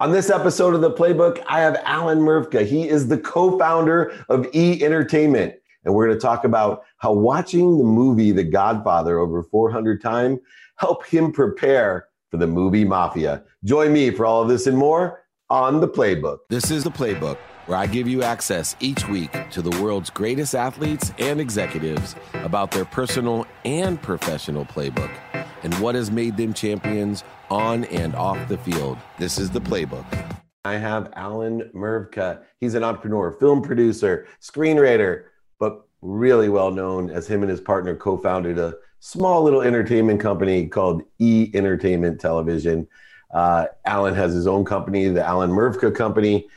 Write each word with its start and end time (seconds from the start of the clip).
On 0.00 0.12
this 0.12 0.30
episode 0.30 0.76
of 0.76 0.80
the 0.80 0.92
Playbook, 0.92 1.42
I 1.48 1.58
have 1.58 1.82
Alan 1.84 2.20
Mruvka. 2.20 2.64
He 2.64 2.88
is 2.88 3.08
the 3.08 3.18
co 3.18 3.58
founder 3.58 4.12
of 4.28 4.46
E 4.54 4.84
Entertainment. 4.84 5.54
And 5.84 5.92
we're 5.92 6.06
going 6.06 6.16
to 6.16 6.22
talk 6.22 6.44
about 6.44 6.84
how 6.98 7.12
watching 7.12 7.78
the 7.78 7.84
movie 7.84 8.30
The 8.30 8.44
Godfather 8.44 9.18
over 9.18 9.42
400 9.42 10.00
times 10.00 10.38
helped 10.76 11.08
him 11.08 11.32
prepare 11.32 12.06
for 12.30 12.36
the 12.36 12.46
movie 12.46 12.84
Mafia. 12.84 13.42
Join 13.64 13.92
me 13.92 14.12
for 14.12 14.24
all 14.24 14.40
of 14.40 14.48
this 14.48 14.68
and 14.68 14.78
more 14.78 15.24
on 15.50 15.80
the 15.80 15.88
Playbook. 15.88 16.38
This 16.48 16.70
is 16.70 16.84
the 16.84 16.92
Playbook, 16.92 17.38
where 17.66 17.78
I 17.78 17.88
give 17.88 18.06
you 18.06 18.22
access 18.22 18.76
each 18.78 19.08
week 19.08 19.50
to 19.50 19.62
the 19.62 19.82
world's 19.82 20.10
greatest 20.10 20.54
athletes 20.54 21.12
and 21.18 21.40
executives 21.40 22.14
about 22.34 22.70
their 22.70 22.84
personal 22.84 23.48
and 23.64 24.00
professional 24.00 24.64
playbook 24.64 25.10
and 25.64 25.74
what 25.80 25.96
has 25.96 26.08
made 26.08 26.36
them 26.36 26.54
champions 26.54 27.24
on 27.50 27.84
and 27.86 28.14
off 28.14 28.48
the 28.48 28.58
field. 28.58 28.98
This 29.18 29.38
is 29.38 29.50
the 29.50 29.60
playbook. 29.60 30.04
I 30.64 30.74
have 30.74 31.12
Alan 31.16 31.70
Mruvka. 31.74 32.42
He's 32.60 32.74
an 32.74 32.84
entrepreneur, 32.84 33.32
film 33.32 33.62
producer, 33.62 34.26
screenwriter, 34.42 35.24
but 35.58 35.86
really 36.02 36.48
well 36.48 36.70
known 36.70 37.10
as 37.10 37.26
him 37.26 37.42
and 37.42 37.50
his 37.50 37.60
partner 37.60 37.94
co 37.94 38.16
founded 38.16 38.58
a 38.58 38.74
small 39.00 39.42
little 39.42 39.62
entertainment 39.62 40.20
company 40.20 40.66
called 40.66 41.02
E 41.18 41.50
Entertainment 41.54 42.20
Television. 42.20 42.86
Uh, 43.32 43.66
Alan 43.84 44.14
has 44.14 44.34
his 44.34 44.46
own 44.46 44.64
company, 44.64 45.08
the 45.08 45.24
Alan 45.24 45.50
Mruvka 45.50 45.94
Company, 45.94 46.48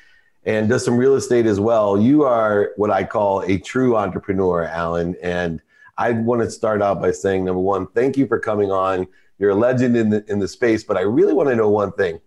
and 0.45 0.69
does 0.69 0.83
some 0.83 0.97
real 0.97 1.15
estate 1.15 1.45
as 1.45 1.59
well. 1.59 1.99
You 1.99 2.23
are 2.23 2.71
what 2.77 2.89
I 2.89 3.03
call 3.03 3.41
a 3.41 3.57
true 3.57 3.95
entrepreneur, 3.95 4.63
Alan. 4.63 5.15
And 5.21 5.61
I 5.97 6.11
want 6.11 6.41
to 6.41 6.49
start 6.49 6.81
out 6.81 7.01
by 7.01 7.11
saying, 7.11 7.45
number 7.45 7.61
one, 7.61 7.87
thank 7.87 8.17
you 8.17 8.25
for 8.25 8.39
coming 8.39 8.71
on. 8.71 9.07
You're 9.41 9.49
a 9.49 9.55
legend 9.55 9.97
in 9.97 10.11
the 10.11 10.23
in 10.31 10.37
the 10.37 10.47
space, 10.47 10.83
but 10.83 10.97
I 10.97 11.01
really 11.01 11.33
want 11.33 11.49
to 11.49 11.55
know 11.55 11.67
one 11.67 11.91
thing: 11.93 12.21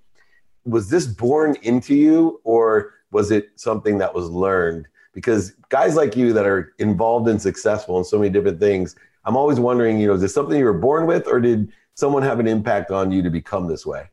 was 0.64 0.90
this 0.90 1.06
born 1.06 1.56
into 1.62 1.94
you, 1.94 2.40
or 2.42 2.94
was 3.12 3.30
it 3.30 3.52
something 3.54 3.98
that 3.98 4.12
was 4.12 4.28
learned? 4.28 4.88
Because 5.12 5.52
guys 5.68 5.94
like 5.94 6.16
you 6.16 6.32
that 6.32 6.44
are 6.44 6.74
involved 6.80 7.28
and 7.28 7.40
successful 7.40 7.98
in 7.98 8.04
so 8.04 8.18
many 8.18 8.30
different 8.30 8.58
things, 8.58 8.96
I'm 9.24 9.36
always 9.36 9.60
wondering, 9.60 10.00
you 10.00 10.08
know, 10.08 10.14
is 10.14 10.22
this 10.22 10.34
something 10.34 10.58
you 10.58 10.64
were 10.64 10.72
born 10.72 11.06
with, 11.06 11.28
or 11.28 11.38
did 11.38 11.72
someone 11.94 12.24
have 12.24 12.40
an 12.40 12.48
impact 12.48 12.90
on 12.90 13.12
you 13.12 13.22
to 13.22 13.30
become 13.30 13.68
this 13.68 13.86
way? 13.86 14.10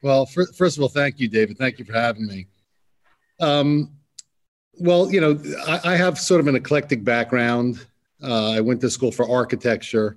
Well, 0.00 0.24
first 0.24 0.76
of 0.76 0.82
all, 0.84 0.88
thank 0.88 1.18
you, 1.18 1.26
David. 1.26 1.58
Thank 1.58 1.80
you 1.80 1.84
for 1.84 1.94
having 1.94 2.28
me. 2.28 2.46
Um, 3.40 3.90
well, 4.78 5.10
you 5.10 5.20
know, 5.20 5.36
I, 5.66 5.94
I 5.94 5.96
have 5.96 6.16
sort 6.16 6.38
of 6.40 6.46
an 6.46 6.54
eclectic 6.54 7.02
background. 7.02 7.84
Uh, 8.22 8.52
I 8.52 8.60
went 8.60 8.80
to 8.82 8.90
school 8.90 9.10
for 9.10 9.28
architecture, 9.28 10.16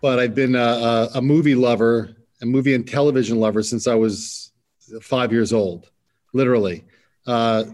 but 0.00 0.18
I've 0.18 0.34
been 0.34 0.54
a, 0.54 1.08
a, 1.14 1.22
movie 1.22 1.54
lover, 1.54 2.16
a 2.40 2.46
movie 2.46 2.74
and 2.74 2.86
television 2.86 3.38
lover 3.38 3.62
since 3.62 3.86
I 3.86 3.94
was 3.94 4.52
five 5.00 5.32
years 5.32 5.52
old, 5.52 5.90
literally. 6.32 6.84
Uh, 7.26 7.64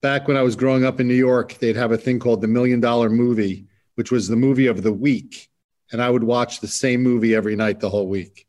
back 0.00 0.26
when 0.28 0.36
I 0.36 0.42
was 0.42 0.56
growing 0.56 0.84
up 0.84 1.00
in 1.00 1.08
New 1.08 1.14
York, 1.14 1.54
they'd 1.54 1.76
have 1.76 1.92
a 1.92 1.98
thing 1.98 2.18
called 2.18 2.40
the 2.40 2.48
Million 2.48 2.80
Dollar 2.80 3.10
Movie, 3.10 3.66
which 3.96 4.10
was 4.10 4.28
the 4.28 4.36
movie 4.36 4.66
of 4.66 4.82
the 4.82 4.92
week. 4.92 5.50
And 5.92 6.02
I 6.02 6.10
would 6.10 6.24
watch 6.24 6.60
the 6.60 6.68
same 6.68 7.02
movie 7.02 7.34
every 7.34 7.54
night 7.54 7.80
the 7.80 7.90
whole 7.90 8.08
week. 8.08 8.46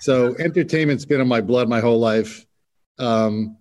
So 0.00 0.34
entertainment's 0.38 1.04
been 1.04 1.20
in 1.20 1.28
my 1.28 1.40
blood 1.40 1.68
my 1.68 1.80
whole 1.80 2.00
life. 2.00 2.44
Um, 2.98 3.56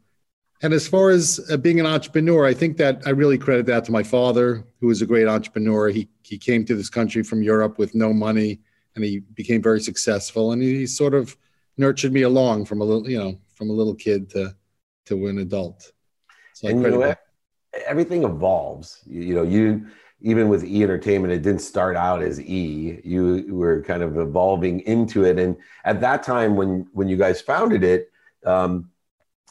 and 0.64 0.74
as 0.74 0.88
far 0.88 1.10
as 1.10 1.40
uh, 1.52 1.58
being 1.58 1.80
an 1.80 1.86
entrepreneur, 1.86 2.46
I 2.46 2.54
think 2.54 2.78
that 2.78 3.02
I 3.06 3.12
really 3.12 3.38
credit 3.38 3.66
that 3.68 3.86
to 3.86 3.92
my 3.92 4.04
father, 4.04 4.66
who 4.80 4.88
was 4.88 5.02
a 5.02 5.06
great 5.06 5.28
entrepreneur. 5.28 5.90
He 5.90 6.08
he 6.24 6.38
came 6.38 6.66
to 6.66 6.76
this 6.76 6.90
country 6.90 7.24
from 7.24 7.42
Europe 7.42 7.78
with 7.80 7.96
no 7.96 8.14
money, 8.14 8.60
and 8.96 9.04
he 9.04 9.20
became 9.20 9.62
very 9.62 9.82
successful. 9.82 10.52
And 10.52 10.62
he 10.62 10.86
sort 10.86 11.14
of 11.14 11.36
nurtured 11.78 12.14
me 12.14 12.24
along 12.24 12.66
from 12.66 12.82
a 12.82 12.84
little, 12.84 13.10
you 13.10 13.18
know, 13.18 13.40
from 13.56 13.70
a 13.70 13.74
little 13.74 13.96
kid 13.96 14.30
to 14.32 14.56
to 15.06 15.28
an 15.28 15.40
adult. 15.40 15.92
So 16.54 16.68
and 16.68 16.82
you 16.82 16.90
know, 16.92 17.16
everything 17.86 18.24
evolves. 18.24 19.02
You, 19.06 19.22
you 19.22 19.36
know, 19.36 19.44
you 19.44 19.88
even 20.22 20.50
with 20.50 20.64
E 20.64 20.84
Entertainment, 20.84 21.34
it 21.34 21.42
didn't 21.42 21.62
start 21.62 21.96
out 21.96 22.22
as 22.22 22.40
E. 22.40 23.02
You 23.04 23.46
were 23.50 23.82
kind 23.82 24.04
of 24.04 24.18
evolving 24.18 24.82
into 24.82 25.26
it, 25.26 25.40
and 25.40 25.58
at 25.84 26.00
that 26.02 26.24
time 26.24 26.56
when 26.56 26.88
when 26.94 27.08
you 27.08 27.18
guys 27.18 27.42
founded 27.42 27.84
it. 27.84 28.12
Um, 28.46 28.90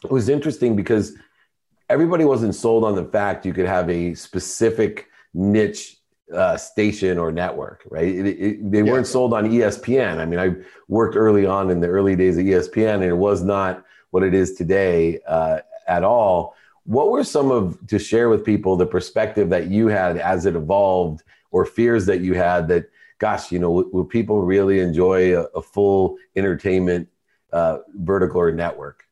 it 0.02 0.10
was 0.10 0.28
interesting 0.28 0.76
because 0.76 1.14
everybody 1.90 2.24
wasn't 2.24 2.54
sold 2.54 2.84
on 2.84 2.94
the 2.94 3.04
fact 3.04 3.44
you 3.44 3.52
could 3.52 3.66
have 3.66 3.90
a 3.90 4.14
specific 4.14 5.08
niche 5.34 5.99
uh, 6.34 6.56
station 6.56 7.18
or 7.18 7.32
network, 7.32 7.82
right? 7.90 8.06
It, 8.06 8.26
it, 8.26 8.70
they 8.70 8.82
yeah. 8.82 8.92
weren't 8.92 9.06
sold 9.06 9.32
on 9.32 9.50
ESPN. 9.50 10.18
I 10.18 10.26
mean, 10.26 10.38
I 10.38 10.54
worked 10.88 11.16
early 11.16 11.46
on 11.46 11.70
in 11.70 11.80
the 11.80 11.88
early 11.88 12.16
days 12.16 12.38
of 12.38 12.44
ESPN, 12.44 12.94
and 12.94 13.04
it 13.04 13.16
was 13.16 13.42
not 13.42 13.84
what 14.10 14.22
it 14.22 14.34
is 14.34 14.54
today 14.54 15.20
uh, 15.26 15.60
at 15.86 16.04
all. 16.04 16.54
What 16.84 17.10
were 17.10 17.24
some 17.24 17.50
of 17.50 17.78
to 17.88 17.98
share 17.98 18.28
with 18.28 18.44
people 18.44 18.76
the 18.76 18.86
perspective 18.86 19.50
that 19.50 19.68
you 19.68 19.88
had 19.88 20.16
as 20.16 20.46
it 20.46 20.56
evolved, 20.56 21.22
or 21.50 21.64
fears 21.64 22.06
that 22.06 22.20
you 22.20 22.34
had 22.34 22.68
that, 22.68 22.90
gosh, 23.18 23.50
you 23.52 23.58
know, 23.58 23.70
will 23.92 24.04
people 24.04 24.42
really 24.42 24.80
enjoy 24.80 25.36
a, 25.36 25.42
a 25.54 25.62
full 25.62 26.16
entertainment 26.36 27.08
uh, 27.52 27.78
vertical 27.94 28.40
or 28.40 28.52
network? 28.52 29.04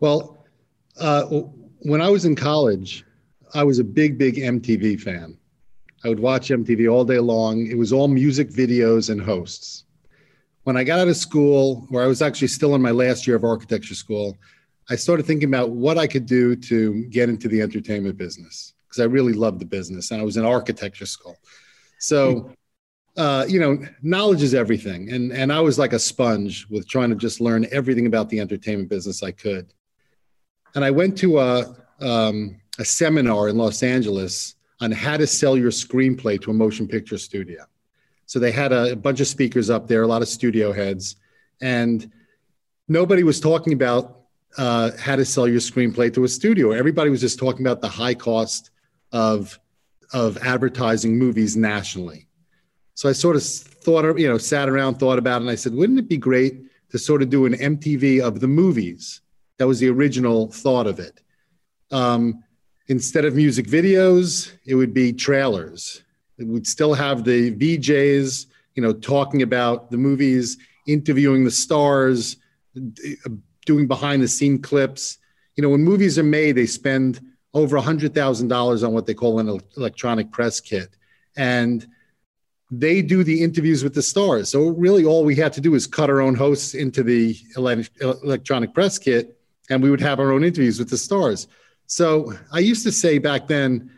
Well, 0.00 0.44
uh, 1.00 1.24
when 1.80 2.00
I 2.00 2.08
was 2.08 2.24
in 2.24 2.34
college, 2.34 3.04
I 3.54 3.64
was 3.64 3.78
a 3.78 3.84
big, 3.84 4.18
big 4.18 4.36
MTV 4.36 5.00
fan. 5.00 5.36
I 6.06 6.08
would 6.08 6.20
watch 6.20 6.50
MTV 6.50 6.90
all 6.90 7.04
day 7.04 7.18
long. 7.18 7.66
It 7.66 7.76
was 7.76 7.92
all 7.92 8.06
music 8.06 8.50
videos 8.50 9.10
and 9.10 9.20
hosts. 9.20 9.84
When 10.62 10.76
I 10.76 10.84
got 10.84 11.00
out 11.00 11.08
of 11.08 11.16
school, 11.16 11.88
or 11.90 12.00
I 12.00 12.06
was 12.06 12.22
actually 12.22 12.48
still 12.48 12.76
in 12.76 12.80
my 12.80 12.92
last 12.92 13.26
year 13.26 13.34
of 13.34 13.42
architecture 13.42 13.96
school, 13.96 14.38
I 14.88 14.94
started 14.94 15.26
thinking 15.26 15.48
about 15.48 15.70
what 15.70 15.98
I 15.98 16.06
could 16.06 16.26
do 16.26 16.54
to 16.54 17.04
get 17.06 17.28
into 17.28 17.48
the 17.48 17.60
entertainment 17.60 18.16
business 18.16 18.74
because 18.86 19.00
I 19.00 19.06
really 19.06 19.32
loved 19.32 19.60
the 19.60 19.66
business 19.66 20.12
and 20.12 20.20
I 20.20 20.24
was 20.24 20.36
in 20.36 20.44
architecture 20.44 21.06
school. 21.06 21.36
So, 21.98 22.52
uh, 23.16 23.44
you 23.48 23.58
know, 23.58 23.78
knowledge 24.00 24.42
is 24.42 24.54
everything. 24.54 25.10
And, 25.10 25.32
and 25.32 25.52
I 25.52 25.60
was 25.60 25.76
like 25.76 25.92
a 25.92 25.98
sponge 25.98 26.68
with 26.70 26.88
trying 26.88 27.10
to 27.10 27.16
just 27.16 27.40
learn 27.40 27.66
everything 27.72 28.06
about 28.06 28.28
the 28.28 28.38
entertainment 28.38 28.88
business 28.88 29.24
I 29.24 29.32
could 29.32 29.72
and 30.76 30.84
I 30.84 30.90
went 30.90 31.16
to 31.18 31.40
a, 31.40 31.74
um, 32.00 32.60
a 32.78 32.84
seminar 32.84 33.48
in 33.48 33.56
Los 33.56 33.82
Angeles 33.82 34.55
on 34.80 34.92
how 34.92 35.16
to 35.16 35.26
sell 35.26 35.56
your 35.56 35.70
screenplay 35.70 36.40
to 36.42 36.50
a 36.50 36.54
motion 36.54 36.86
picture 36.86 37.18
studio. 37.18 37.64
So 38.26 38.38
they 38.38 38.52
had 38.52 38.72
a, 38.72 38.92
a 38.92 38.96
bunch 38.96 39.20
of 39.20 39.26
speakers 39.26 39.70
up 39.70 39.86
there, 39.86 40.02
a 40.02 40.06
lot 40.06 40.22
of 40.22 40.28
studio 40.28 40.72
heads, 40.72 41.16
and 41.60 42.10
nobody 42.88 43.22
was 43.22 43.40
talking 43.40 43.72
about 43.72 44.22
uh, 44.58 44.90
how 44.98 45.16
to 45.16 45.24
sell 45.24 45.46
your 45.46 45.60
screenplay 45.60 46.12
to 46.14 46.24
a 46.24 46.28
studio. 46.28 46.72
Everybody 46.72 47.10
was 47.10 47.20
just 47.20 47.38
talking 47.38 47.66
about 47.66 47.80
the 47.80 47.88
high 47.88 48.14
cost 48.14 48.70
of 49.12 49.58
of 50.12 50.36
advertising 50.38 51.18
movies 51.18 51.56
nationally. 51.56 52.28
So 52.94 53.08
I 53.08 53.12
sort 53.12 53.36
of 53.36 53.42
thought, 53.42 54.18
you 54.18 54.28
know, 54.28 54.38
sat 54.38 54.68
around, 54.68 54.94
thought 54.94 55.18
about 55.18 55.36
it, 55.36 55.42
and 55.42 55.50
I 55.50 55.56
said, 55.56 55.74
wouldn't 55.74 55.98
it 55.98 56.08
be 56.08 56.16
great 56.16 56.62
to 56.90 56.98
sort 56.98 57.22
of 57.22 57.28
do 57.28 57.44
an 57.44 57.54
MTV 57.54 58.22
of 58.22 58.40
the 58.40 58.48
movies? 58.48 59.20
That 59.58 59.66
was 59.66 59.80
the 59.80 59.88
original 59.90 60.50
thought 60.50 60.86
of 60.86 61.00
it. 61.00 61.20
Um, 61.90 62.44
instead 62.88 63.24
of 63.24 63.34
music 63.34 63.66
videos, 63.66 64.52
it 64.64 64.74
would 64.74 64.94
be 64.94 65.12
trailers. 65.12 66.02
It 66.38 66.46
would 66.46 66.66
still 66.66 66.94
have 66.94 67.24
the 67.24 67.52
VJs, 67.52 68.46
you 68.74 68.82
know, 68.82 68.92
talking 68.92 69.42
about 69.42 69.90
the 69.90 69.96
movies, 69.96 70.58
interviewing 70.86 71.44
the 71.44 71.50
stars, 71.50 72.36
doing 73.64 73.86
behind 73.86 74.22
the 74.22 74.28
scene 74.28 74.60
clips. 74.60 75.18
You 75.56 75.62
know, 75.62 75.70
when 75.70 75.82
movies 75.82 76.18
are 76.18 76.22
made, 76.22 76.52
they 76.52 76.66
spend 76.66 77.20
over 77.54 77.78
$100,000 77.78 78.86
on 78.86 78.92
what 78.92 79.06
they 79.06 79.14
call 79.14 79.38
an 79.38 79.60
electronic 79.76 80.30
press 80.30 80.60
kit. 80.60 80.90
And 81.36 81.86
they 82.70 83.00
do 83.00 83.24
the 83.24 83.42
interviews 83.42 83.82
with 83.82 83.94
the 83.94 84.02
stars. 84.02 84.50
So 84.50 84.68
really 84.68 85.04
all 85.04 85.24
we 85.24 85.36
had 85.36 85.52
to 85.54 85.60
do 85.60 85.74
is 85.74 85.86
cut 85.86 86.10
our 86.10 86.20
own 86.20 86.34
hosts 86.34 86.74
into 86.74 87.02
the 87.02 87.36
electronic 87.56 88.74
press 88.74 88.98
kit 88.98 89.38
and 89.70 89.82
we 89.82 89.90
would 89.90 90.00
have 90.00 90.20
our 90.20 90.32
own 90.32 90.44
interviews 90.44 90.78
with 90.78 90.90
the 90.90 90.98
stars. 90.98 91.48
So 91.86 92.32
I 92.52 92.58
used 92.58 92.84
to 92.84 92.92
say 92.92 93.18
back 93.18 93.46
then, 93.46 93.90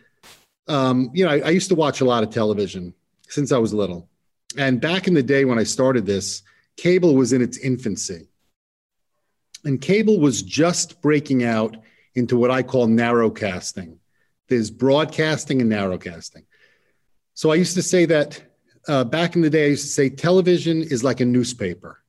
um, 0.69 1.11
you 1.15 1.25
know, 1.25 1.31
I, 1.31 1.39
I 1.41 1.51
used 1.51 1.69
to 1.71 1.75
watch 1.75 2.01
a 2.01 2.05
lot 2.05 2.23
of 2.23 2.31
television 2.31 2.95
since 3.29 3.53
I 3.53 3.59
was 3.59 3.73
little. 3.73 4.09
And 4.57 4.81
back 4.81 5.07
in 5.09 5.15
the 5.15 5.23
day 5.23 5.45
when 5.45 5.59
I 5.59 5.65
started 5.65 6.07
this, 6.07 6.43
cable 6.77 7.15
was 7.15 7.33
in 7.33 7.43
its 7.43 7.59
infancy. 7.59 8.29
And 9.65 9.81
cable 9.81 10.21
was 10.21 10.43
just 10.43 11.01
breaking 11.03 11.45
out 11.45 11.77
into 12.15 12.37
what 12.37 12.51
I 12.51 12.63
call 12.63 12.87
narrowcasting. 12.87 13.97
There's 14.49 14.71
broadcasting 14.71 15.61
and 15.61 15.71
narrowcasting. 15.71 16.45
So 17.35 17.51
I 17.51 17.57
used 17.57 17.75
to 17.75 17.83
say 17.83 18.07
that 18.07 18.41
uh, 18.89 19.05
back 19.05 19.37
in 19.37 19.43
the 19.43 19.51
day, 19.51 19.67
I 19.67 19.69
used 19.69 19.85
to 19.85 19.93
say 19.93 20.09
television 20.09 20.83
is 20.83 21.05
like 21.05 21.21
a 21.21 21.25
newspaper. 21.25 22.03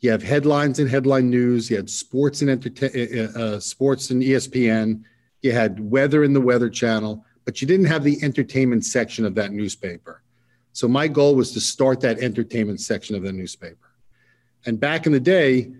You 0.00 0.10
have 0.12 0.22
headlines 0.22 0.78
and 0.78 0.88
headline 0.88 1.28
news. 1.28 1.68
You 1.68 1.76
had 1.76 1.90
sports 1.90 2.40
and 2.40 2.50
entertain, 2.50 3.18
uh, 3.18 3.38
uh, 3.38 3.60
sports 3.60 4.10
and 4.10 4.22
ESPN. 4.22 5.02
You 5.42 5.52
had 5.52 5.90
weather 5.90 6.24
in 6.24 6.32
the 6.32 6.40
Weather 6.40 6.68
Channel, 6.68 7.24
but 7.44 7.60
you 7.60 7.66
didn't 7.66 7.86
have 7.86 8.04
the 8.04 8.22
entertainment 8.22 8.84
section 8.84 9.24
of 9.24 9.34
that 9.36 9.52
newspaper. 9.52 10.22
So 10.72 10.86
my 10.86 11.08
goal 11.08 11.34
was 11.34 11.52
to 11.52 11.60
start 11.60 12.00
that 12.00 12.20
entertainment 12.20 12.80
section 12.80 13.16
of 13.16 13.22
the 13.22 13.32
newspaper. 13.32 13.90
And 14.66 14.78
back 14.78 15.06
in 15.06 15.12
the 15.12 15.20
day, 15.20 15.72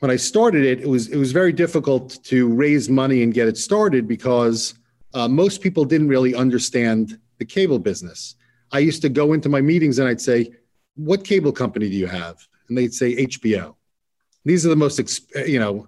when 0.00 0.10
I 0.10 0.16
started 0.16 0.64
it, 0.64 0.80
it 0.80 0.88
was 0.88 1.08
it 1.08 1.16
was 1.16 1.32
very 1.32 1.52
difficult 1.52 2.22
to 2.24 2.48
raise 2.48 2.88
money 2.88 3.22
and 3.22 3.32
get 3.32 3.48
it 3.48 3.56
started 3.56 4.08
because 4.08 4.74
uh, 5.14 5.28
most 5.28 5.60
people 5.60 5.84
didn't 5.84 6.08
really 6.08 6.34
understand 6.34 7.18
the 7.38 7.44
cable 7.44 7.78
business. 7.78 8.34
I 8.72 8.80
used 8.80 9.02
to 9.02 9.08
go 9.08 9.32
into 9.32 9.48
my 9.48 9.60
meetings 9.60 9.98
and 9.98 10.08
I'd 10.08 10.20
say, 10.20 10.50
"What 10.96 11.24
cable 11.24 11.52
company 11.52 11.88
do 11.88 11.96
you 11.96 12.06
have?" 12.06 12.46
And 12.68 12.76
they'd 12.76 12.92
say 12.92 13.14
HBO. 13.16 13.76
These 14.44 14.66
are 14.66 14.70
the 14.70 14.76
most 14.76 15.00
you 15.46 15.58
know 15.58 15.86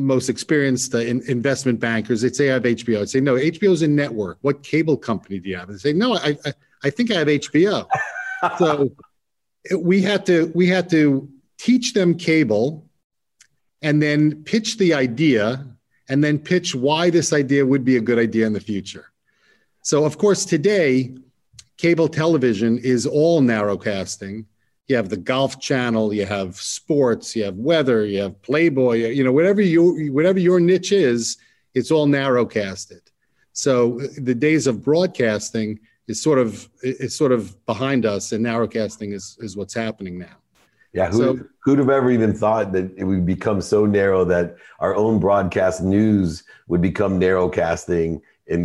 most 0.00 0.28
experienced 0.28 0.94
uh, 0.94 0.98
in, 0.98 1.22
investment 1.28 1.80
bankers. 1.80 2.22
They'd 2.22 2.36
say 2.36 2.50
I 2.50 2.54
have 2.54 2.62
HBO. 2.62 3.00
I'd 3.00 3.10
say 3.10 3.20
no, 3.20 3.34
HBO's 3.34 3.82
a 3.82 3.88
network. 3.88 4.38
What 4.42 4.62
cable 4.62 4.96
company 4.96 5.38
do 5.38 5.48
you 5.48 5.56
have? 5.56 5.68
They'd 5.68 5.80
say 5.80 5.92
no, 5.92 6.14
I 6.14 6.36
I, 6.44 6.52
I 6.84 6.90
think 6.90 7.10
I 7.10 7.14
have 7.14 7.28
HBO. 7.28 7.86
so 8.58 8.90
we 9.78 10.02
had 10.02 10.26
to 10.26 10.52
we 10.54 10.66
had 10.66 10.88
to 10.90 11.28
teach 11.58 11.94
them 11.94 12.16
cable 12.16 12.86
and 13.82 14.02
then 14.02 14.42
pitch 14.44 14.78
the 14.78 14.94
idea 14.94 15.66
and 16.08 16.22
then 16.22 16.38
pitch 16.38 16.74
why 16.74 17.10
this 17.10 17.32
idea 17.32 17.66
would 17.66 17.84
be 17.84 17.96
a 17.96 18.00
good 18.00 18.18
idea 18.18 18.46
in 18.46 18.52
the 18.52 18.60
future. 18.60 19.12
So, 19.82 20.04
of 20.04 20.18
course, 20.18 20.44
today, 20.44 21.16
cable 21.76 22.08
television 22.08 22.78
is 22.78 23.06
all 23.06 23.40
narrowcasting. 23.40 24.46
You 24.88 24.96
have 24.96 25.08
the 25.08 25.16
golf 25.16 25.60
channel, 25.60 26.14
you 26.14 26.26
have 26.26 26.56
sports, 26.56 27.34
you 27.34 27.44
have 27.44 27.56
weather, 27.56 28.04
you 28.06 28.20
have 28.20 28.40
Playboy, 28.42 29.08
you 29.08 29.24
know, 29.24 29.32
whatever 29.32 29.60
you 29.60 30.12
whatever 30.12 30.38
your 30.38 30.60
niche 30.60 30.92
is, 30.92 31.38
it's 31.74 31.90
all 31.90 32.06
narrowcasted. 32.06 33.00
So 33.52 34.00
uh, 34.00 34.06
the 34.18 34.34
days 34.34 34.66
of 34.66 34.84
broadcasting 34.84 35.80
is 36.08 36.22
sort 36.22 36.38
of 36.38 36.68
is 36.82 37.16
sort 37.16 37.32
of 37.32 37.64
behind 37.66 38.06
us, 38.06 38.32
and 38.32 38.44
narrowcasting 38.44 39.12
is 39.12 39.36
is 39.40 39.56
what's 39.56 39.74
happening 39.74 40.18
now. 40.18 40.36
Yeah, 40.92 41.10
who, 41.10 41.18
so, 41.18 41.44
who'd 41.60 41.78
have 41.78 41.90
ever 41.90 42.10
even 42.10 42.32
thought 42.32 42.72
that 42.72 42.90
it 42.96 43.04
would 43.04 43.26
become 43.26 43.60
so 43.60 43.84
narrow 43.84 44.24
that 44.24 44.56
our 44.78 44.94
own 44.94 45.18
broadcast 45.18 45.82
news 45.82 46.44
would 46.68 46.80
become 46.80 47.20
narrowcasting 47.20 48.22
and 48.48 48.64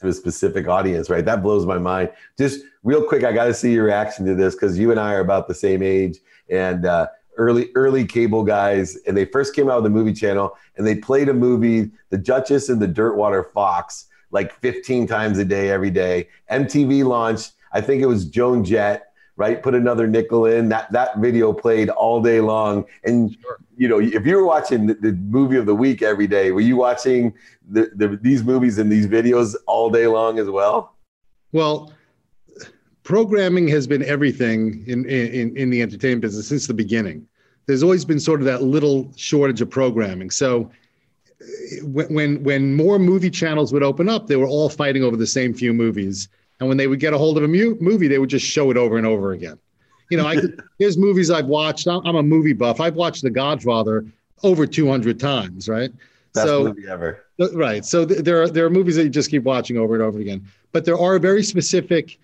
to 0.00 0.08
a 0.08 0.12
specific 0.12 0.68
audience, 0.68 1.10
right? 1.10 1.24
That 1.24 1.42
blows 1.42 1.66
my 1.66 1.78
mind. 1.78 2.10
Just 2.38 2.64
real 2.82 3.04
quick, 3.04 3.24
I 3.24 3.32
got 3.32 3.46
to 3.46 3.54
see 3.54 3.72
your 3.72 3.84
reaction 3.84 4.24
to 4.26 4.34
this 4.34 4.54
because 4.54 4.78
you 4.78 4.90
and 4.90 5.00
I 5.00 5.14
are 5.14 5.20
about 5.20 5.48
the 5.48 5.54
same 5.54 5.82
age 5.82 6.18
and 6.48 6.86
uh, 6.86 7.08
early 7.36 7.70
early 7.74 8.04
cable 8.06 8.44
guys, 8.44 8.96
and 9.06 9.16
they 9.16 9.24
first 9.24 9.54
came 9.54 9.68
out 9.68 9.82
with 9.82 9.84
the 9.84 9.96
movie 9.98 10.12
channel 10.12 10.56
and 10.76 10.86
they 10.86 10.96
played 10.96 11.28
a 11.28 11.34
movie, 11.34 11.90
The 12.10 12.18
Duchess 12.18 12.68
and 12.68 12.80
the 12.80 12.88
Dirtwater 12.88 13.44
Fox, 13.54 14.06
like 14.30 14.52
15 14.60 15.06
times 15.06 15.38
a 15.38 15.44
day, 15.44 15.70
every 15.70 15.90
day. 15.90 16.28
MTV 16.50 17.04
launched, 17.04 17.52
I 17.72 17.80
think 17.80 18.02
it 18.02 18.06
was 18.06 18.24
Joan 18.26 18.64
Jett 18.64 19.13
right? 19.36 19.62
Put 19.62 19.74
another 19.74 20.06
nickel 20.06 20.46
in. 20.46 20.68
That 20.68 20.90
that 20.92 21.18
video 21.18 21.52
played 21.52 21.90
all 21.90 22.22
day 22.22 22.40
long. 22.40 22.84
And 23.04 23.36
sure. 23.40 23.58
you 23.76 23.88
know, 23.88 24.00
if 24.00 24.26
you 24.26 24.36
were 24.36 24.44
watching 24.44 24.86
the, 24.86 24.94
the, 24.94 25.12
movie 25.12 25.56
of 25.56 25.66
the 25.66 25.74
week 25.74 26.02
every 26.02 26.26
day, 26.26 26.50
were 26.52 26.60
you 26.60 26.76
watching 26.76 27.34
the, 27.68 27.90
the, 27.94 28.18
these 28.22 28.44
movies 28.44 28.78
and 28.78 28.90
these 28.90 29.06
videos 29.06 29.54
all 29.66 29.90
day 29.90 30.06
long 30.06 30.38
as 30.38 30.48
well? 30.48 30.94
Well, 31.52 31.92
programming 33.02 33.68
has 33.68 33.86
been 33.86 34.02
everything 34.04 34.84
in 34.86 35.04
in 35.06 35.56
in 35.56 35.70
the 35.70 35.82
entertainment 35.82 36.22
business 36.22 36.48
since 36.48 36.66
the 36.66 36.74
beginning. 36.74 37.26
There's 37.66 37.82
always 37.82 38.04
been 38.04 38.20
sort 38.20 38.40
of 38.40 38.46
that 38.46 38.62
little 38.62 39.10
shortage 39.16 39.60
of 39.60 39.70
programming. 39.70 40.30
So 40.30 40.70
when 41.82 42.42
when 42.42 42.74
more 42.74 42.98
movie 42.98 43.30
channels 43.30 43.72
would 43.72 43.82
open 43.82 44.08
up, 44.08 44.26
they 44.26 44.36
were 44.36 44.46
all 44.46 44.68
fighting 44.68 45.02
over 45.02 45.16
the 45.16 45.26
same 45.26 45.54
few 45.54 45.72
movies 45.72 46.28
and 46.64 46.68
when 46.70 46.78
they 46.78 46.86
would 46.86 47.00
get 47.00 47.12
a 47.12 47.18
hold 47.18 47.36
of 47.36 47.44
a 47.44 47.48
mu- 47.48 47.76
movie, 47.80 48.08
they 48.08 48.18
would 48.18 48.30
just 48.30 48.46
show 48.46 48.70
it 48.70 48.76
over 48.76 48.96
and 48.96 49.06
over 49.06 49.32
again. 49.32 49.58
You 50.10 50.16
know, 50.16 50.26
I 50.26 50.36
could, 50.36 50.62
here's 50.78 50.96
movies 50.96 51.30
I've 51.30 51.46
watched. 51.46 51.86
I'm, 51.86 52.04
I'm, 52.06 52.16
a 52.16 52.22
movie 52.22 52.54
buff. 52.54 52.80
I've 52.80 52.94
watched 52.94 53.22
The 53.22 53.30
Godfather 53.30 54.06
over 54.42 54.66
200 54.66 55.20
times, 55.20 55.68
right? 55.68 55.92
Best 56.32 56.46
so, 56.46 56.64
movie 56.64 56.88
ever. 56.88 57.24
Right. 57.52 57.84
So 57.84 58.06
th- 58.06 58.20
there 58.20 58.42
are 58.42 58.48
there 58.48 58.64
are 58.64 58.70
movies 58.70 58.96
that 58.96 59.04
you 59.04 59.10
just 59.10 59.30
keep 59.30 59.42
watching 59.42 59.76
over 59.76 59.94
and 59.94 60.02
over 60.02 60.18
again. 60.18 60.46
But 60.72 60.84
there 60.84 60.98
are 60.98 61.18
very 61.18 61.42
specific 61.42 62.18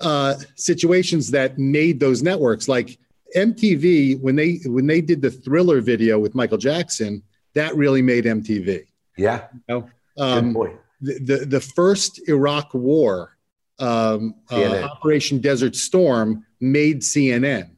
uh, 0.00 0.34
situations 0.56 1.30
that 1.30 1.58
made 1.58 2.00
those 2.00 2.22
networks. 2.22 2.68
Like 2.68 2.98
MTV, 3.36 4.20
when 4.20 4.36
they 4.36 4.60
when 4.66 4.86
they 4.86 5.00
did 5.00 5.22
the 5.22 5.30
Thriller 5.30 5.80
video 5.80 6.18
with 6.18 6.34
Michael 6.34 6.58
Jackson, 6.58 7.22
that 7.54 7.74
really 7.76 8.02
made 8.02 8.24
MTV. 8.24 8.84
Yeah. 9.16 9.46
You 9.52 9.60
know? 9.68 9.90
um, 10.18 10.52
Good 10.52 10.54
point. 10.54 10.80
The, 11.00 11.18
the 11.18 11.46
the 11.46 11.60
first 11.60 12.28
Iraq 12.28 12.74
War 12.74 13.36
um, 13.80 14.34
uh, 14.50 14.82
Operation 14.82 15.40
Desert 15.40 15.74
Storm 15.76 16.44
made 16.60 17.00
CNN 17.00 17.70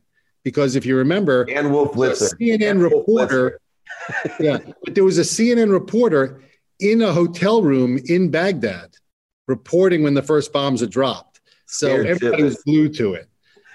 because 0.44 0.76
if 0.76 0.84
you 0.84 0.96
remember, 0.96 1.46
and 1.48 1.72
Wolf 1.72 1.92
Blitzer, 1.92 2.32
CNN 2.38 2.70
and 2.70 2.82
reporter, 2.82 3.60
yeah, 4.40 4.58
but 4.84 4.94
there 4.94 5.04
was 5.04 5.18
a 5.18 5.22
CNN 5.22 5.70
reporter 5.70 6.42
in 6.80 7.02
a 7.02 7.12
hotel 7.12 7.62
room 7.62 7.98
in 8.06 8.30
Baghdad 8.30 8.96
reporting 9.46 10.02
when 10.02 10.14
the 10.14 10.22
first 10.22 10.52
bombs 10.52 10.80
had 10.80 10.90
dropped. 10.90 11.40
So 11.66 11.86
scared 11.86 12.06
everybody 12.06 12.42
shitless. 12.42 12.44
was 12.44 12.62
glued 12.64 12.94
to 12.96 13.14
it. 13.14 13.28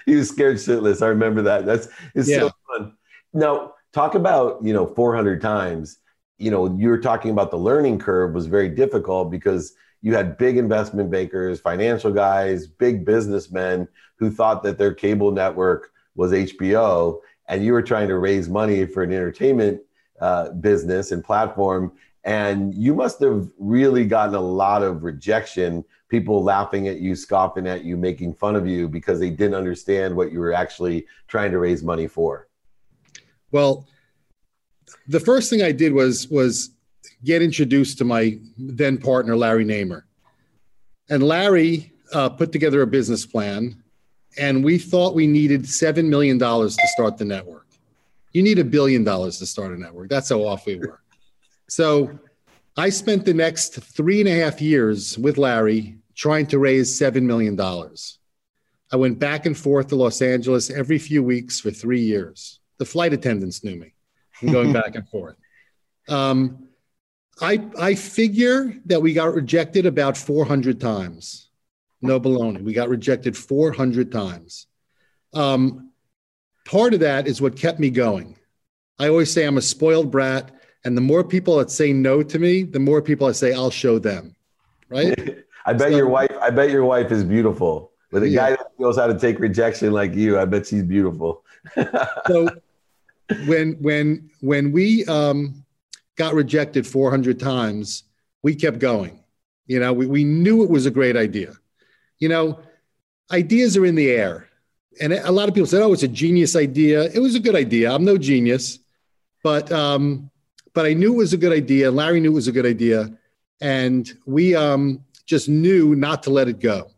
He 0.06 0.14
was 0.14 0.28
scared 0.28 0.56
shitless. 0.56 1.02
I 1.02 1.08
remember 1.08 1.42
that. 1.42 1.66
That's 1.66 1.88
it's 2.14 2.28
yeah. 2.28 2.40
so 2.40 2.50
fun. 2.66 2.92
Now 3.32 3.74
talk 3.92 4.14
about 4.14 4.62
you 4.62 4.72
know 4.72 4.86
400 4.86 5.40
times. 5.40 5.98
You 6.38 6.50
know 6.50 6.76
you 6.76 6.88
were 6.88 7.00
talking 7.00 7.30
about 7.30 7.50
the 7.50 7.58
learning 7.58 7.98
curve 7.98 8.34
was 8.34 8.46
very 8.46 8.68
difficult 8.68 9.30
because 9.30 9.74
you 10.00 10.14
had 10.14 10.38
big 10.38 10.56
investment 10.56 11.10
bankers, 11.10 11.60
financial 11.60 12.12
guys, 12.12 12.66
big 12.66 13.04
businessmen 13.04 13.88
who 14.16 14.30
thought 14.30 14.62
that 14.62 14.78
their 14.78 14.94
cable 14.94 15.30
network 15.30 15.92
was 16.14 16.32
HBO, 16.32 17.20
and 17.48 17.64
you 17.64 17.72
were 17.72 17.82
trying 17.82 18.08
to 18.08 18.18
raise 18.18 18.48
money 18.48 18.86
for 18.86 19.02
an 19.02 19.12
entertainment 19.12 19.80
uh, 20.20 20.50
business 20.50 21.12
and 21.12 21.24
platform. 21.24 21.92
And 22.24 22.74
you 22.74 22.94
must 22.94 23.20
have 23.20 23.48
really 23.58 24.04
gotten 24.04 24.34
a 24.34 24.40
lot 24.40 24.82
of 24.82 25.02
rejection, 25.02 25.84
people 26.08 26.42
laughing 26.42 26.88
at 26.88 26.98
you, 26.98 27.14
scoffing 27.14 27.66
at 27.66 27.84
you, 27.84 27.96
making 27.96 28.34
fun 28.34 28.56
of 28.56 28.66
you 28.66 28.88
because 28.88 29.20
they 29.20 29.30
didn't 29.30 29.54
understand 29.54 30.14
what 30.14 30.32
you 30.32 30.40
were 30.40 30.52
actually 30.52 31.06
trying 31.28 31.52
to 31.52 31.58
raise 31.58 31.82
money 31.82 32.06
for. 32.06 32.48
Well, 33.50 33.86
the 35.06 35.20
first 35.20 35.48
thing 35.50 35.62
I 35.62 35.72
did 35.72 35.92
was 35.92 36.28
was 36.28 36.70
get 37.24 37.42
introduced 37.42 37.98
to 37.98 38.04
my 38.04 38.38
then 38.56 38.98
partner, 38.98 39.36
Larry 39.36 39.64
Namer. 39.64 40.06
And 41.10 41.22
Larry 41.22 41.92
uh, 42.12 42.28
put 42.28 42.52
together 42.52 42.82
a 42.82 42.86
business 42.86 43.26
plan, 43.26 43.82
and 44.38 44.64
we 44.64 44.78
thought 44.78 45.14
we 45.14 45.26
needed 45.26 45.62
$7 45.62 46.06
million 46.08 46.38
to 46.38 46.70
start 46.70 47.16
the 47.16 47.24
network. 47.24 47.66
You 48.32 48.42
need 48.42 48.58
a 48.58 48.64
billion 48.64 49.04
dollars 49.04 49.38
to 49.38 49.46
start 49.46 49.72
a 49.72 49.80
network. 49.80 50.10
That's 50.10 50.28
how 50.28 50.40
off 50.44 50.66
we 50.66 50.76
were. 50.76 51.00
So 51.68 52.18
I 52.76 52.90
spent 52.90 53.24
the 53.24 53.34
next 53.34 53.74
three 53.82 54.20
and 54.20 54.28
a 54.28 54.34
half 54.34 54.60
years 54.60 55.18
with 55.18 55.38
Larry 55.38 55.98
trying 56.14 56.46
to 56.48 56.58
raise 56.58 56.98
$7 56.98 57.22
million. 57.22 57.58
I 58.90 58.96
went 58.96 59.18
back 59.18 59.46
and 59.46 59.56
forth 59.56 59.88
to 59.88 59.96
Los 59.96 60.22
Angeles 60.22 60.70
every 60.70 60.98
few 60.98 61.22
weeks 61.22 61.60
for 61.60 61.70
three 61.70 62.00
years. 62.00 62.60
The 62.78 62.84
flight 62.84 63.12
attendants 63.12 63.64
knew 63.64 63.76
me 63.76 63.94
going 64.50 64.72
back 64.80 64.94
and 64.94 65.08
forth. 65.08 65.36
Um, 66.08 66.67
I 67.40 67.64
I 67.78 67.94
figure 67.94 68.74
that 68.86 69.00
we 69.00 69.12
got 69.12 69.34
rejected 69.34 69.86
about 69.86 70.16
400 70.16 70.80
times. 70.80 71.48
No 72.00 72.20
baloney. 72.20 72.62
We 72.62 72.72
got 72.72 72.88
rejected 72.88 73.36
400 73.36 74.12
times. 74.12 74.66
Um, 75.34 75.90
part 76.64 76.94
of 76.94 77.00
that 77.00 77.26
is 77.26 77.40
what 77.40 77.56
kept 77.56 77.80
me 77.80 77.90
going. 77.90 78.36
I 78.98 79.08
always 79.08 79.32
say 79.32 79.44
I'm 79.44 79.58
a 79.58 79.62
spoiled 79.62 80.10
brat, 80.10 80.50
and 80.84 80.96
the 80.96 81.00
more 81.00 81.24
people 81.24 81.58
that 81.58 81.70
say 81.70 81.92
no 81.92 82.22
to 82.22 82.38
me, 82.38 82.62
the 82.62 82.80
more 82.80 83.02
people 83.02 83.26
I 83.26 83.32
say 83.32 83.52
I'll 83.52 83.70
show 83.70 83.98
them. 83.98 84.34
Right? 84.88 85.44
I 85.66 85.72
bet 85.72 85.90
so, 85.90 85.96
your 85.96 86.08
wife. 86.08 86.32
I 86.40 86.50
bet 86.50 86.70
your 86.70 86.84
wife 86.84 87.12
is 87.12 87.24
beautiful. 87.24 87.92
With 88.10 88.22
a 88.22 88.28
yeah. 88.28 88.36
guy 88.36 88.50
that 88.52 88.68
knows 88.78 88.96
how 88.96 89.06
to 89.06 89.18
take 89.18 89.38
rejection 89.38 89.92
like 89.92 90.14
you, 90.14 90.38
I 90.38 90.46
bet 90.46 90.66
she's 90.66 90.82
beautiful. 90.82 91.44
so 92.26 92.48
when 93.46 93.72
when 93.80 94.30
when 94.40 94.72
we 94.72 95.04
um, 95.06 95.64
got 96.18 96.34
rejected 96.34 96.86
400 96.86 97.40
times, 97.40 98.02
we 98.42 98.54
kept 98.54 98.80
going. 98.80 99.20
You 99.66 99.80
know, 99.80 99.92
we, 99.92 100.06
we 100.06 100.24
knew 100.24 100.64
it 100.64 100.70
was 100.70 100.84
a 100.84 100.90
great 100.90 101.16
idea. 101.16 101.54
You 102.18 102.28
know, 102.28 102.60
ideas 103.30 103.76
are 103.76 103.86
in 103.86 103.94
the 103.94 104.10
air. 104.10 104.48
And 105.00 105.12
a 105.12 105.30
lot 105.30 105.48
of 105.48 105.54
people 105.54 105.68
said, 105.68 105.80
oh, 105.80 105.92
it's 105.92 106.02
a 106.02 106.08
genius 106.08 106.56
idea. 106.56 107.04
It 107.04 107.20
was 107.20 107.36
a 107.36 107.40
good 107.40 107.54
idea. 107.54 107.92
I'm 107.92 108.04
no 108.04 108.18
genius, 108.18 108.80
but, 109.44 109.70
um, 109.70 110.28
but 110.74 110.86
I 110.86 110.92
knew 110.92 111.14
it 111.14 111.18
was 111.18 111.32
a 111.32 111.36
good 111.36 111.52
idea. 111.52 111.90
Larry 111.90 112.20
knew 112.20 112.32
it 112.32 112.34
was 112.34 112.48
a 112.48 112.52
good 112.52 112.66
idea. 112.66 113.16
And 113.60 114.10
we 114.26 114.56
um, 114.56 115.04
just 115.24 115.48
knew 115.48 115.94
not 115.94 116.24
to 116.24 116.30
let 116.30 116.48
it 116.48 116.58
go. 116.58 116.90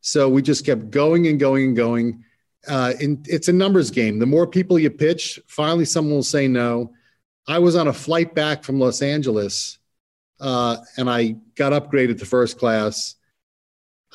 So 0.00 0.28
we 0.28 0.42
just 0.42 0.66
kept 0.66 0.90
going 0.90 1.28
and 1.28 1.38
going 1.38 1.68
and 1.68 1.76
going. 1.76 2.24
Uh, 2.66 2.94
it's 2.98 3.46
a 3.46 3.52
numbers 3.52 3.92
game. 3.92 4.18
The 4.18 4.26
more 4.26 4.46
people 4.46 4.76
you 4.76 4.90
pitch, 4.90 5.38
finally 5.46 5.84
someone 5.84 6.14
will 6.14 6.22
say 6.24 6.48
no. 6.48 6.92
I 7.48 7.58
was 7.58 7.76
on 7.76 7.88
a 7.88 7.92
flight 7.92 8.34
back 8.34 8.64
from 8.64 8.80
Los 8.80 9.02
Angeles 9.02 9.78
uh, 10.40 10.76
and 10.96 11.08
I 11.08 11.36
got 11.54 11.72
upgraded 11.72 12.18
to 12.18 12.26
first 12.26 12.58
class. 12.58 13.14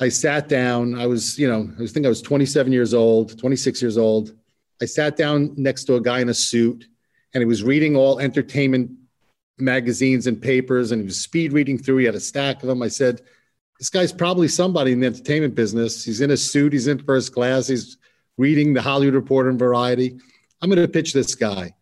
I 0.00 0.08
sat 0.08 0.48
down. 0.48 0.98
I 0.98 1.06
was, 1.06 1.38
you 1.38 1.48
know, 1.48 1.70
I 1.80 1.86
think 1.86 2.06
I 2.06 2.08
was 2.08 2.22
27 2.22 2.72
years 2.72 2.94
old, 2.94 3.38
26 3.38 3.82
years 3.82 3.98
old. 3.98 4.34
I 4.80 4.84
sat 4.84 5.16
down 5.16 5.54
next 5.56 5.84
to 5.84 5.96
a 5.96 6.00
guy 6.00 6.20
in 6.20 6.28
a 6.28 6.34
suit 6.34 6.86
and 7.34 7.40
he 7.40 7.46
was 7.46 7.62
reading 7.62 7.96
all 7.96 8.18
entertainment 8.18 8.90
magazines 9.58 10.26
and 10.26 10.40
papers, 10.40 10.92
and 10.92 11.00
he 11.00 11.06
was 11.06 11.20
speed 11.20 11.52
reading 11.52 11.78
through. 11.78 11.98
He 11.98 12.04
had 12.04 12.14
a 12.14 12.20
stack 12.20 12.62
of 12.62 12.68
them. 12.68 12.82
I 12.82 12.88
said, 12.88 13.22
"This 13.78 13.90
guy's 13.90 14.12
probably 14.12 14.48
somebody 14.48 14.92
in 14.92 15.00
the 15.00 15.06
entertainment 15.06 15.54
business. 15.54 16.04
He's 16.04 16.20
in 16.20 16.30
a 16.30 16.36
suit. 16.36 16.72
He's 16.72 16.88
in 16.88 16.98
first 16.98 17.32
class. 17.32 17.68
He's 17.68 17.96
reading 18.36 18.74
the 18.74 18.82
Hollywood 18.82 19.14
Reporter 19.14 19.50
and 19.50 19.58
Variety. 19.58 20.18
I'm 20.60 20.68
going 20.68 20.82
to 20.82 20.88
pitch 20.88 21.12
this 21.12 21.34
guy." 21.34 21.74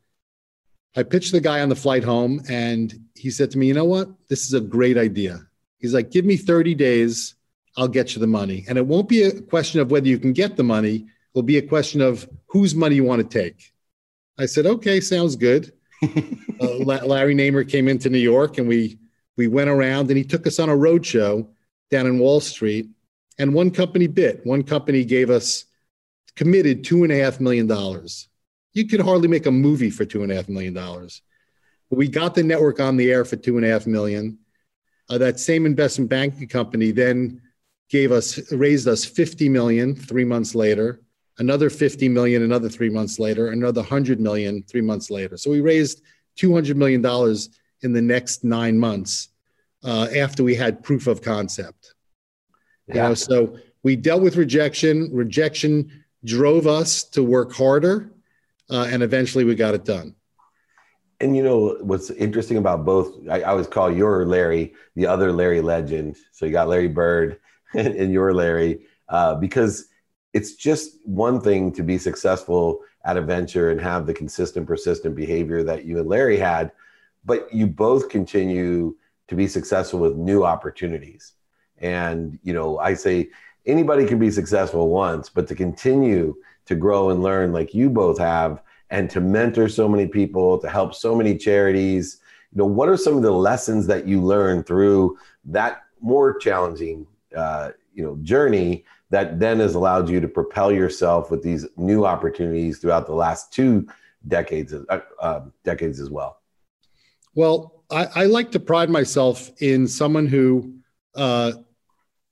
I 0.97 1.03
pitched 1.03 1.33
the 1.33 1.41
guy 1.41 1.61
on 1.61 1.69
the 1.69 1.77
flight 1.77 2.03
home, 2.03 2.43
and 2.49 2.93
he 3.15 3.31
said 3.31 3.51
to 3.53 3.59
me, 3.59 3.69
"You 3.69 3.75
know 3.75 3.85
what? 3.85 4.09
This 4.29 4.47
is 4.47 4.55
a 4.55 4.61
great 4.61 4.99
idea." 4.99 5.41
He's 5.79 5.95
like, 5.95 6.11
"Give 6.11 6.25
me 6.25 6.37
30 6.37 6.75
days." 6.75 7.35
I'll 7.77 7.89
get 7.89 8.15
you 8.15 8.21
the 8.21 8.27
money. 8.27 8.65
And 8.69 8.77
it 8.77 8.87
won't 8.87 9.09
be 9.09 9.23
a 9.23 9.41
question 9.41 9.81
of 9.81 9.91
whether 9.91 10.09
you 10.09 10.19
can 10.19 10.33
get 10.33 10.57
the 10.57 10.63
money, 10.63 11.07
it'll 11.33 11.43
be 11.43 11.59
a 11.59 11.63
question 11.67 12.01
of 12.01 12.29
whose 12.47 12.75
money 12.75 12.97
you 12.97 13.05
want 13.05 13.23
to 13.23 13.39
take. 13.43 13.73
I 14.39 14.47
said, 14.47 14.67
okay, 14.67 15.01
sounds 15.01 15.37
good. 15.37 15.73
uh, 16.61 16.77
Larry 16.79 17.35
Namer 17.35 17.65
came 17.65 17.89
into 17.89 18.11
New 18.11 18.19
York 18.19 18.59
and 18.59 18.67
we 18.67 18.99
we 19.37 19.47
went 19.47 19.71
around 19.71 20.09
and 20.11 20.19
he 20.19 20.25
took 20.25 20.47
us 20.47 20.59
on 20.59 20.69
a 20.69 20.77
road 20.77 21.07
show 21.07 21.49
down 21.91 22.07
in 22.07 22.19
Wall 22.19 22.41
Street. 22.41 22.89
And 23.39 23.55
one 23.55 23.71
company 23.71 24.07
bit. 24.07 24.45
One 24.45 24.63
company 24.63 25.05
gave 25.05 25.31
us 25.31 25.65
committed 26.37 26.85
two 26.85 27.05
and 27.05 27.13
a 27.13 27.17
half 27.17 27.41
million 27.41 27.67
dollars. 27.67 28.29
You 28.73 28.87
could 28.87 29.01
hardly 29.01 29.29
make 29.29 29.47
a 29.47 29.51
movie 29.51 29.91
for 29.91 30.05
two 30.05 30.23
and 30.23 30.31
a 30.31 30.37
half 30.37 30.49
million 30.49 30.75
dollars. 30.75 31.23
But 31.89 31.99
we 31.99 32.09
got 32.09 32.35
the 32.35 32.43
network 32.43 32.79
on 32.81 32.97
the 32.97 33.11
air 33.11 33.25
for 33.25 33.37
two 33.37 33.57
and 33.57 33.67
a 33.67 33.69
half 33.69 33.87
million. 33.87 34.39
Uh, 35.09 35.19
that 35.19 35.41
same 35.41 35.67
investment 35.67 36.09
banking 36.09 36.47
company 36.47 36.93
then 36.93 37.43
gave 37.91 38.13
us 38.13 38.53
raised 38.53 38.89
us 38.89 39.05
50 39.05 39.49
million 39.49 39.95
three 39.95 40.25
months 40.25 40.55
later 40.55 41.01
another 41.39 41.69
50 41.69 42.09
million 42.09 42.43
another 42.43 42.69
three 42.69 42.89
months 42.89 43.19
later 43.19 43.49
another 43.49 43.81
100 43.81 44.21
million 44.21 44.63
three 44.63 44.81
months 44.81 45.11
later 45.11 45.37
so 45.37 45.51
we 45.51 45.61
raised 45.61 46.03
200 46.37 46.77
million 46.77 47.03
dollars 47.03 47.51
in 47.83 47.93
the 47.93 48.01
next 48.01 48.45
nine 48.45 48.79
months 48.79 49.29
uh, 49.83 50.07
after 50.17 50.45
we 50.45 50.55
had 50.55 50.83
proof 50.83 51.07
of 51.07 51.21
concept 51.21 51.95
yeah. 52.87 52.95
you 52.95 53.01
know 53.01 53.15
so 53.15 53.59
we 53.83 53.97
dealt 53.97 54.23
with 54.23 54.37
rejection 54.37 55.11
rejection 55.13 55.91
drove 56.25 56.67
us 56.67 57.03
to 57.03 57.23
work 57.23 57.53
harder 57.53 58.11
uh, 58.71 58.89
and 58.91 59.03
eventually 59.03 59.45
we 59.45 59.55
got 59.55 59.75
it 59.75 59.85
done 59.85 60.15
and 61.21 61.37
you 61.37 61.43
know 61.43 61.77
what's 61.81 62.11
interesting 62.11 62.57
about 62.57 62.85
both 62.85 63.15
I, 63.29 63.41
I 63.41 63.51
always 63.51 63.67
call 63.67 63.91
your 63.91 64.25
larry 64.27 64.75
the 64.97 65.07
other 65.07 65.33
larry 65.33 65.61
legend 65.61 66.17
so 66.33 66.47
you 66.47 66.53
got 66.53 66.69
larry 66.69 66.89
bird 66.89 67.41
and 67.75 68.13
your 68.13 68.35
Larry, 68.35 68.81
uh, 69.09 69.35
because 69.37 69.89
it's 70.33 70.55
just 70.55 70.99
one 71.05 71.41
thing 71.41 71.73
to 71.73 71.83
be 71.83 71.99
successful 71.99 72.81
at 73.05 73.17
a 73.17 73.23
venture 73.23 73.71
and 73.71 73.81
have 73.81 74.07
the 74.07 74.15
consistent, 74.15 74.67
persistent 74.67 75.15
behavior 75.15 75.63
that 75.63 75.85
you 75.85 75.99
and 75.99 76.09
Larry 76.09 76.37
had, 76.37 76.73
but 77.25 77.53
you 77.53 77.67
both 77.67 78.09
continue 78.09 78.97
to 79.29 79.35
be 79.35 79.47
successful 79.47 80.01
with 80.01 80.17
new 80.17 80.45
opportunities. 80.45 81.33
And, 81.79 82.39
you 82.43 82.53
know, 82.53 82.79
I 82.79 82.95
say 82.95 83.31
anybody 83.67 84.05
can 84.05 84.19
be 84.19 84.31
successful 84.31 84.89
once, 84.89 85.29
but 85.29 85.47
to 85.49 85.55
continue 85.55 86.35
to 86.71 86.77
grow 86.77 87.11
and 87.11 87.21
learn 87.21 87.53
like 87.53 87.75
you 87.75 87.91
both 87.91 88.17
have 88.17 88.63
and 88.91 89.11
to 89.11 89.21
mentor 89.21 89.69
so 89.69 89.89
many 89.89 90.07
people, 90.07 90.57
to 90.59 90.71
help 90.71 90.95
so 90.95 91.17
many 91.17 91.37
charities, 91.37 92.21
you 92.53 92.59
know, 92.59 92.65
what 92.65 92.89
are 92.89 92.97
some 92.97 93.17
of 93.17 93.23
the 93.23 93.33
lessons 93.33 93.89
that 93.89 94.07
you 94.07 94.21
learned 94.21 94.67
through 94.67 95.19
that 95.45 95.83
more 96.01 96.39
challenging 96.39 97.07
uh, 97.37 97.71
you 97.93 98.05
know 98.05 98.17
journey 98.23 98.85
that 99.11 99.41
then 99.41 99.59
has 99.59 99.75
allowed 99.75 100.09
you 100.09 100.21
to 100.21 100.29
propel 100.29 100.71
yourself 100.71 101.29
with 101.31 101.43
these 101.43 101.67
new 101.77 102.07
opportunities 102.07 102.79
throughout 102.79 103.07
the 103.07 103.15
last 103.15 103.53
two 103.53 103.87
decades 104.29 104.73
uh, 104.73 105.01
uh, 105.21 105.41
decades 105.65 105.99
as 105.99 106.09
well? 106.09 106.41
Well 107.35 107.83
I, 107.91 108.07
I, 108.15 108.25
like 108.27 108.53
to 108.53 108.61
pride 108.61 108.91
myself 108.91 109.51
in 109.61 109.89
someone 109.89 110.27
who 110.27 110.75
uh, 111.17 111.53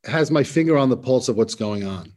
has 0.04 0.30
my 0.30 0.44
finger 0.44 0.78
on 0.78 0.88
the 0.88 0.96
pulse 0.96 1.28
of 1.28 1.36
what's 1.36 1.56
going 1.56 1.84
on 1.84 2.12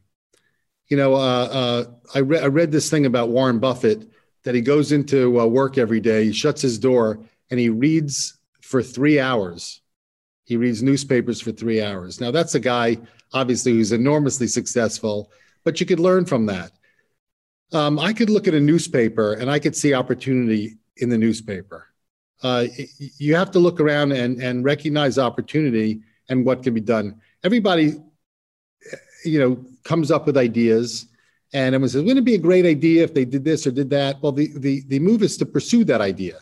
you 0.91 0.97
know 0.97 1.15
uh, 1.15 1.47
uh, 1.51 1.83
I, 2.13 2.19
re- 2.19 2.39
I 2.39 2.47
read 2.47 2.71
this 2.71 2.89
thing 2.89 3.07
about 3.07 3.29
warren 3.29 3.57
buffett 3.57 4.07
that 4.43 4.53
he 4.53 4.61
goes 4.61 4.91
into 4.91 5.31
work 5.31 5.79
every 5.79 5.99
day 5.99 6.25
he 6.25 6.33
shuts 6.33 6.61
his 6.61 6.77
door 6.77 7.19
and 7.49 7.59
he 7.59 7.69
reads 7.69 8.37
for 8.61 8.83
three 8.83 9.19
hours 9.19 9.81
he 10.51 10.57
reads 10.57 10.83
newspapers 10.83 11.39
for 11.39 11.53
three 11.53 11.81
hours. 11.81 12.19
Now, 12.19 12.29
that's 12.29 12.55
a 12.55 12.59
guy, 12.59 12.97
obviously, 13.31 13.71
who's 13.71 13.93
enormously 13.93 14.47
successful, 14.47 15.31
but 15.63 15.79
you 15.79 15.85
could 15.85 16.01
learn 16.01 16.25
from 16.25 16.45
that. 16.47 16.73
Um, 17.71 17.97
I 17.97 18.11
could 18.11 18.29
look 18.29 18.49
at 18.49 18.53
a 18.53 18.59
newspaper 18.59 19.31
and 19.31 19.49
I 19.49 19.59
could 19.59 19.77
see 19.77 19.93
opportunity 19.93 20.77
in 20.97 21.07
the 21.07 21.17
newspaper. 21.17 21.87
Uh, 22.43 22.65
you 23.17 23.33
have 23.33 23.51
to 23.51 23.59
look 23.59 23.79
around 23.79 24.11
and, 24.11 24.41
and 24.41 24.65
recognize 24.65 25.17
opportunity 25.17 26.01
and 26.27 26.45
what 26.45 26.63
can 26.63 26.73
be 26.73 26.81
done. 26.81 27.21
Everybody, 27.45 28.01
you 29.25 29.39
know, 29.39 29.63
comes 29.83 30.11
up 30.11 30.25
with 30.25 30.37
ideas, 30.37 31.07
and 31.53 31.75
everyone 31.75 31.89
says, 31.89 32.01
"Wouldn't 32.01 32.19
it 32.19 32.25
be 32.25 32.35
a 32.35 32.39
great 32.39 32.65
idea 32.65 33.03
if 33.03 33.13
they 33.13 33.25
did 33.25 33.43
this 33.43 33.65
or 33.67 33.71
did 33.71 33.89
that?" 33.91 34.21
Well, 34.21 34.31
the 34.31 34.51
the 34.55 34.83
the 34.87 34.99
move 34.99 35.23
is 35.23 35.37
to 35.37 35.45
pursue 35.45 35.83
that 35.85 36.01
idea, 36.01 36.39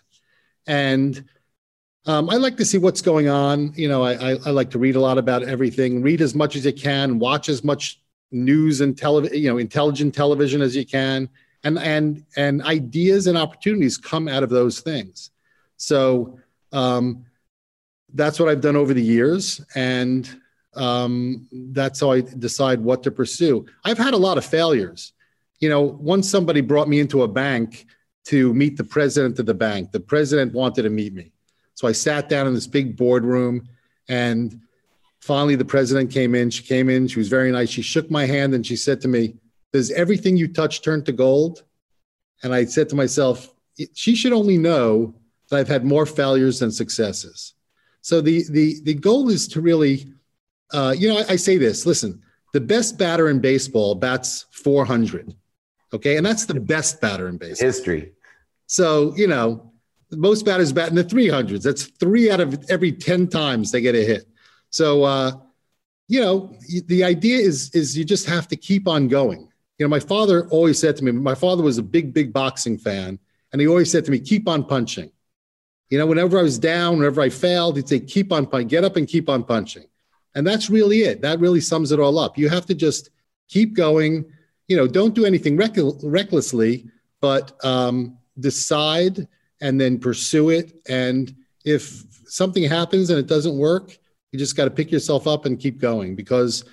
and 0.67 1.23
um, 2.05 2.29
I 2.29 2.35
like 2.35 2.57
to 2.57 2.65
see 2.65 2.77
what's 2.77 3.01
going 3.01 3.27
on. 3.27 3.73
You 3.75 3.89
know, 3.89 4.03
I, 4.03 4.13
I, 4.13 4.37
I, 4.45 4.49
like 4.49 4.71
to 4.71 4.79
read 4.79 4.95
a 4.95 4.99
lot 4.99 5.17
about 5.17 5.43
everything. 5.43 6.01
Read 6.01 6.21
as 6.21 6.33
much 6.33 6.55
as 6.55 6.65
you 6.65 6.73
can. 6.73 7.19
Watch 7.19 7.49
as 7.49 7.63
much 7.63 8.01
news 8.31 8.81
and 8.81 8.97
television, 8.97 9.37
you 9.37 9.49
know, 9.49 9.57
intelligent 9.57 10.15
television 10.15 10.61
as 10.61 10.75
you 10.75 10.85
can. 10.85 11.29
And 11.63 11.77
and 11.77 12.25
and 12.37 12.63
ideas 12.63 13.27
and 13.27 13.37
opportunities 13.37 13.97
come 13.97 14.27
out 14.27 14.43
of 14.43 14.49
those 14.49 14.79
things. 14.79 15.31
So 15.75 16.39
um, 16.71 17.25
that's 18.13 18.39
what 18.39 18.49
I've 18.49 18.61
done 18.61 18.75
over 18.75 18.93
the 18.93 19.03
years, 19.03 19.61
and 19.75 20.38
um, 20.75 21.47
that's 21.51 21.99
how 21.99 22.11
I 22.11 22.21
decide 22.21 22.79
what 22.79 23.03
to 23.03 23.11
pursue. 23.11 23.65
I've 23.83 23.97
had 23.97 24.13
a 24.13 24.17
lot 24.17 24.37
of 24.37 24.45
failures. 24.45 25.13
You 25.59 25.69
know, 25.69 25.81
once 25.81 26.29
somebody 26.29 26.61
brought 26.61 26.87
me 26.87 26.99
into 26.99 27.23
a 27.23 27.27
bank 27.27 27.85
to 28.25 28.53
meet 28.53 28.77
the 28.77 28.83
president 28.83 29.39
of 29.39 29.45
the 29.45 29.53
bank. 29.53 29.91
The 29.91 29.99
president 29.99 30.53
wanted 30.53 30.83
to 30.83 30.89
meet 30.89 31.13
me 31.13 31.31
so 31.79 31.87
I 31.87 31.93
sat 31.93 32.27
down 32.27 32.45
in 32.45 32.53
this 32.53 32.67
big 32.67 32.97
boardroom 32.97 33.69
and 34.09 34.59
finally 35.21 35.55
the 35.55 35.63
president 35.63 36.11
came 36.11 36.35
in. 36.35 36.49
She 36.49 36.61
came 36.61 36.89
in, 36.89 37.07
she 37.07 37.19
was 37.19 37.29
very 37.29 37.53
nice. 37.53 37.69
She 37.69 37.81
shook 37.81 38.11
my 38.11 38.25
hand 38.25 38.53
and 38.53 38.67
she 38.67 38.75
said 38.75 38.99
to 38.99 39.07
me, 39.07 39.35
Does 39.71 39.89
everything 39.91 40.35
you 40.35 40.49
touch 40.49 40.81
turn 40.81 41.05
to 41.05 41.13
gold? 41.13 41.63
And 42.43 42.53
I 42.53 42.65
said 42.65 42.89
to 42.89 42.97
myself, 42.97 43.53
She 43.93 44.13
should 44.13 44.33
only 44.33 44.57
know 44.57 45.15
that 45.49 45.55
I've 45.55 45.69
had 45.69 45.85
more 45.85 46.05
failures 46.05 46.59
than 46.59 46.69
successes. 46.69 47.53
So 48.01 48.19
the 48.19 48.43
the 48.49 48.81
the 48.83 48.95
goal 48.95 49.29
is 49.29 49.47
to 49.47 49.61
really, 49.61 50.11
uh, 50.71 50.93
you 50.97 51.09
know, 51.09 51.19
I, 51.19 51.33
I 51.33 51.35
say 51.35 51.57
this. 51.57 51.85
Listen, 51.85 52.21
the 52.53 52.61
best 52.61 52.97
batter 52.97 53.29
in 53.29 53.39
baseball 53.39 53.95
bats 53.95 54.45
400. 54.51 55.33
Okay, 55.93 56.17
and 56.17 56.25
that's 56.25 56.45
the 56.45 56.59
best 56.59 57.01
batter 57.01 57.27
in 57.27 57.37
baseball. 57.37 57.67
History. 57.67 58.13
So 58.67 59.13
you 59.15 59.27
know, 59.27 59.71
most 60.11 60.45
batters 60.45 60.71
bat 60.71 60.89
in 60.89 60.95
the 60.95 61.03
300s. 61.03 61.63
That's 61.63 61.83
three 61.83 62.31
out 62.31 62.39
of 62.39 62.63
every 62.69 62.91
10 62.91 63.27
times 63.27 63.71
they 63.71 63.81
get 63.81 63.95
a 63.95 64.03
hit. 64.03 64.27
So, 64.69 65.03
uh, 65.03 65.31
you 66.07 66.21
know, 66.21 66.55
the 66.87 67.03
idea 67.03 67.37
is 67.37 67.69
is 67.75 67.97
you 67.97 68.03
just 68.03 68.25
have 68.25 68.47
to 68.47 68.55
keep 68.55 68.87
on 68.87 69.07
going. 69.07 69.47
You 69.77 69.85
know, 69.85 69.89
my 69.89 69.99
father 69.99 70.47
always 70.49 70.79
said 70.79 70.97
to 70.97 71.03
me, 71.03 71.11
my 71.11 71.35
father 71.35 71.63
was 71.63 71.77
a 71.77 71.83
big, 71.83 72.13
big 72.13 72.33
boxing 72.33 72.77
fan, 72.77 73.19
and 73.51 73.61
he 73.61 73.67
always 73.67 73.91
said 73.91 74.05
to 74.05 74.11
me, 74.11 74.19
keep 74.19 74.47
on 74.47 74.65
punching. 74.65 75.11
You 75.89 75.97
know, 75.97 76.05
whenever 76.05 76.37
I 76.37 76.43
was 76.43 76.59
down, 76.59 76.97
whenever 76.97 77.21
I 77.21 77.29
failed, 77.29 77.77
he'd 77.77 77.87
say, 77.87 77.99
keep 77.99 78.31
on 78.31 78.45
punching, 78.45 78.67
get 78.67 78.83
up 78.83 78.95
and 78.95 79.07
keep 79.07 79.29
on 79.29 79.43
punching. 79.43 79.85
And 80.35 80.45
that's 80.45 80.69
really 80.69 81.01
it. 81.01 81.21
That 81.21 81.39
really 81.39 81.61
sums 81.61 81.91
it 81.91 81.99
all 81.99 82.19
up. 82.19 82.37
You 82.37 82.49
have 82.49 82.65
to 82.67 82.75
just 82.75 83.09
keep 83.47 83.73
going. 83.73 84.25
You 84.67 84.77
know, 84.77 84.87
don't 84.87 85.15
do 85.15 85.25
anything 85.25 85.57
recklessly, 85.57 86.87
but 87.19 87.53
um, 87.65 88.17
decide 88.39 89.27
and 89.61 89.79
then 89.79 89.99
pursue 89.99 90.49
it. 90.49 90.81
And 90.87 91.35
if 91.65 92.03
something 92.25 92.63
happens 92.63 93.09
and 93.09 93.19
it 93.19 93.27
doesn't 93.27 93.57
work, 93.57 93.97
you 94.31 94.39
just 94.39 94.55
got 94.55 94.65
to 94.65 94.71
pick 94.71 94.91
yourself 94.91 95.27
up 95.27 95.45
and 95.45 95.59
keep 95.59 95.79
going 95.79 96.15
because, 96.15 96.63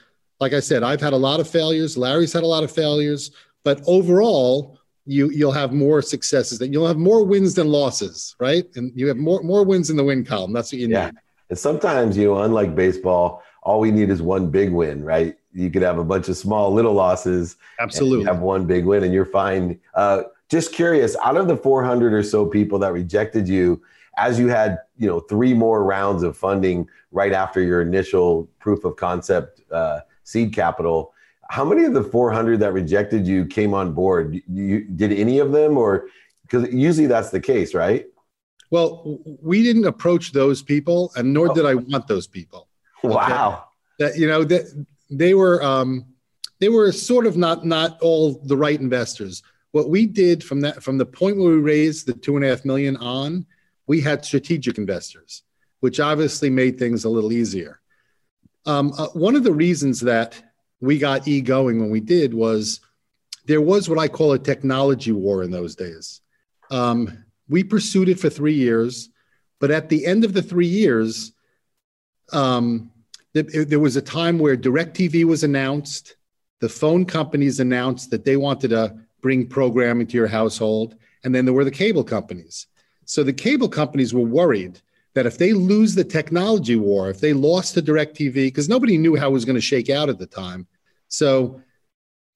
like 0.41 0.53
I 0.53 0.61
said, 0.61 0.83
I've 0.83 1.01
had 1.01 1.15
a 1.15 1.17
lot 1.17 1.41
of 1.41 1.49
failures. 1.49 1.97
Larry's 1.97 2.33
had 2.33 2.43
a 2.43 2.47
lot 2.47 2.63
of 2.63 2.71
failures, 2.71 3.31
but 3.65 3.81
overall, 3.87 4.79
you 5.07 5.31
you'll 5.31 5.53
have 5.53 5.73
more 5.73 6.03
successes. 6.03 6.59
That 6.59 6.69
you'll 6.69 6.87
have 6.87 6.99
more 6.99 7.25
wins 7.25 7.55
than 7.55 7.69
losses, 7.69 8.37
right? 8.39 8.67
And 8.77 8.93
you 8.95 9.07
have 9.09 9.17
more 9.17 9.43
more 9.43 9.65
wins 9.65 9.89
in 9.89 9.97
the 9.97 10.05
win 10.05 10.25
column. 10.25 10.53
That's 10.53 10.73
what 10.73 10.81
you 10.81 10.89
yeah. 10.89 11.07
need. 11.07 11.15
And 11.49 11.59
sometimes, 11.59 12.17
you 12.17 12.27
know, 12.27 12.43
unlike 12.43 12.75
baseball, 12.75 13.43
all 13.67 13.81
we 13.81 13.91
need 13.91 14.11
is 14.11 14.23
one 14.23 14.49
big 14.49 14.71
win, 14.71 15.03
right? 15.03 15.37
You 15.53 15.71
could 15.71 15.83
have 15.83 15.99
a 15.99 16.05
bunch 16.05 16.29
of 16.29 16.37
small 16.37 16.73
little 16.73 16.93
losses. 16.93 17.57
Absolutely. 17.81 18.25
have 18.25 18.39
one 18.39 18.65
big 18.65 18.85
win 18.85 19.03
and 19.03 19.13
you're 19.13 19.27
fine. 19.27 19.81
Uh, 19.93 20.23
just 20.49 20.73
curious, 20.73 21.17
out 21.25 21.37
of 21.37 21.49
the 21.49 21.57
400 21.57 22.13
or 22.13 22.23
so 22.23 22.47
people 22.47 22.79
that 22.79 22.93
rejected 22.93 23.49
you, 23.49 23.83
as 24.19 24.39
you 24.39 24.47
had, 24.47 24.79
you 24.97 25.09
know, 25.09 25.19
three 25.19 25.53
more 25.53 25.83
rounds 25.83 26.23
of 26.23 26.37
funding 26.37 26.89
right 27.11 27.33
after 27.33 27.61
your 27.61 27.83
initial 27.83 28.49
proof 28.61 28.85
of 28.85 28.95
concept 28.95 29.61
uh, 29.73 29.99
seed 30.23 30.55
capital, 30.55 31.13
how 31.51 31.65
many 31.65 31.85
of 31.87 31.93
the 31.93 32.05
400 32.05 32.61
that 32.61 32.73
rejected 32.73 33.27
you 33.27 33.47
came 33.47 33.75
on 33.75 33.93
board? 33.93 34.41
You, 34.49 34.85
did 34.85 35.13
any 35.13 35.41
of 35.41 35.51
them, 35.51 35.77
or 35.77 36.07
Because 36.43 36.73
usually 36.73 37.09
that's 37.09 37.31
the 37.31 37.41
case, 37.41 37.75
right? 37.75 38.07
Well, 38.71 39.19
we 39.43 39.65
didn't 39.65 39.87
approach 39.87 40.31
those 40.31 40.63
people, 40.63 41.11
and 41.17 41.35
nor 41.35 41.53
did 41.53 41.67
I 41.67 41.75
want 41.75 42.07
those 42.07 42.29
people. 42.29 42.69
Wow. 43.15 43.65
That 43.99 44.19
you 44.19 44.27
know 44.27 44.45
that 44.45 44.87
they 45.11 45.35
were 45.35 45.63
um, 45.63 46.07
they 46.59 46.69
were 46.69 46.93
sort 46.93 47.27
of 47.27 47.37
not 47.37 47.65
not 47.65 48.01
all 48.01 48.41
the 48.45 48.57
right 48.57 48.79
investors. 48.79 49.43
What 49.73 49.89
we 49.89 50.07
did 50.07 50.43
from 50.43 50.61
that 50.61 50.83
from 50.83 50.99
the 50.99 51.07
point 51.07 51.37
where 51.37 51.51
we 51.51 51.59
raised 51.59 52.07
the 52.07 52.15
two 52.15 52.37
and 52.37 52.45
a 52.45 52.49
half 52.49 52.65
million 52.65 52.97
on, 52.97 53.47
we 53.87 54.01
had 54.01 54.25
strategic 54.25 54.79
investors, 54.79 55.43
which 55.81 56.01
obviously 56.01 56.51
made 56.51 56.79
things 56.79 57.05
a 57.05 57.09
little 57.09 57.33
easier. 57.33 57.81
Um, 58.65 58.93
uh, 58.99 59.09
one 59.09 59.37
of 59.37 59.45
the 59.45 59.53
reasons 59.53 60.01
that 60.01 60.41
we 60.81 60.99
got 60.99 61.27
E 61.29 61.41
going 61.41 61.81
when 61.81 61.91
we 61.91 62.01
did 62.01 62.35
was 62.35 62.81
there 63.47 63.61
was 63.61 63.89
what 63.89 63.99
I 63.99 64.09
call 64.09 64.33
a 64.33 64.39
technology 64.39 65.13
war 65.13 65.43
in 65.43 65.51
those 65.51 65.77
days. 65.77 66.21
Um, 66.71 67.25
we 67.49 67.63
pursued 67.63 68.09
it 68.09 68.19
for 68.19 68.29
three 68.29 68.55
years, 68.55 69.09
but 69.61 69.71
at 69.71 69.89
the 69.89 70.05
end 70.05 70.25
of 70.25 70.33
the 70.33 70.43
three 70.43 70.67
years, 70.67 71.33
um, 72.33 72.91
there 73.43 73.81
was 73.81 73.97
a 73.97 74.03
time 74.03 74.39
where 74.39 74.57
DirecTV 74.57 75.25
was 75.25 75.45
announced. 75.45 76.17
The 76.61 76.69
phone 76.69 77.05
companies 77.05 77.61
announced 77.61 78.11
that 78.11 78.25
they 78.25 78.37
wanted 78.37 78.69
to 78.69 78.97
bring 79.21 79.47
programming 79.47 80.07
to 80.09 80.17
your 80.17 80.27
household. 80.27 80.97
And 81.25 81.35
then 81.35 81.45
there 81.45 81.55
were 81.55 81.65
the 81.65 81.71
cable 81.71 82.05
companies. 82.05 82.67
So 83.05 83.23
the 83.23 83.33
cable 83.33 83.69
companies 83.69 84.15
were 84.15 84.23
worried 84.23 84.81
that 85.15 85.27
if 85.27 85.39
they 85.39 85.53
lose 85.53 85.95
the 85.95 86.05
technology 86.05 86.77
war, 86.77 87.09
if 87.09 87.21
they 87.21 87.33
lost 87.33 87.75
to 87.75 87.83
DirecTV, 87.83 88.35
because 88.35 88.69
nobody 88.69 88.99
knew 88.99 89.17
how 89.17 89.29
it 89.29 89.33
was 89.33 89.45
going 89.45 89.57
to 89.57 89.61
shake 89.63 89.89
out 89.89 90.09
at 90.09 90.19
the 90.19 90.27
time. 90.27 90.67
So 91.09 91.63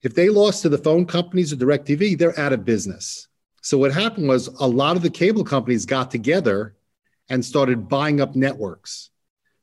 if 0.01 0.15
they 0.15 0.29
lost 0.29 0.63
to 0.63 0.69
the 0.69 0.79
phone 0.79 1.05
companies 1.05 1.53
or 1.53 1.57
DirecTV, 1.57 2.17
they're 2.17 2.39
out 2.39 2.53
of 2.53 2.65
business. 2.65 3.27
So 3.61 3.77
what 3.77 3.93
happened 3.93 4.27
was 4.27 4.47
a 4.47 4.67
lot 4.67 4.95
of 4.95 5.03
the 5.03 5.11
cable 5.11 5.43
companies 5.43 5.85
got 5.85 6.09
together 6.09 6.75
and 7.29 7.45
started 7.45 7.87
buying 7.87 8.19
up 8.19 8.35
networks. 8.35 9.10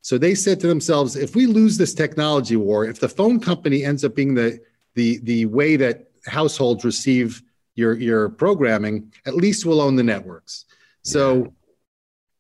So 0.08 0.16
they 0.16 0.34
said 0.34 0.58
to 0.60 0.66
themselves, 0.66 1.16
if 1.16 1.36
we 1.36 1.44
lose 1.44 1.76
this 1.76 1.92
technology 1.92 2.56
war, 2.56 2.86
if 2.86 2.98
the 2.98 3.10
phone 3.10 3.38
company 3.38 3.84
ends 3.84 4.06
up 4.06 4.14
being 4.14 4.32
the 4.32 4.58
the 4.94 5.18
the 5.18 5.44
way 5.44 5.76
that 5.76 6.08
households 6.24 6.82
receive 6.82 7.42
your 7.74 7.92
your 7.92 8.30
programming, 8.30 9.12
at 9.26 9.34
least 9.34 9.66
we'll 9.66 9.82
own 9.82 9.96
the 9.96 10.02
networks. 10.02 10.64
So 11.02 11.52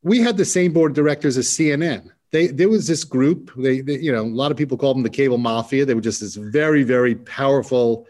we 0.02 0.18
had 0.20 0.38
the 0.38 0.46
same 0.46 0.72
board 0.72 0.92
of 0.92 0.96
directors 0.96 1.36
as 1.36 1.48
CNN. 1.48 2.08
They 2.30 2.46
there 2.46 2.70
was 2.70 2.86
this 2.86 3.04
group. 3.04 3.52
They, 3.54 3.82
they 3.82 3.98
you 3.98 4.12
know 4.12 4.22
a 4.22 4.40
lot 4.42 4.50
of 4.50 4.56
people 4.56 4.78
called 4.78 4.96
them 4.96 5.02
the 5.02 5.10
cable 5.10 5.36
mafia. 5.36 5.84
They 5.84 5.92
were 5.92 6.00
just 6.00 6.22
this 6.22 6.36
very 6.36 6.84
very 6.84 7.16
powerful 7.16 8.06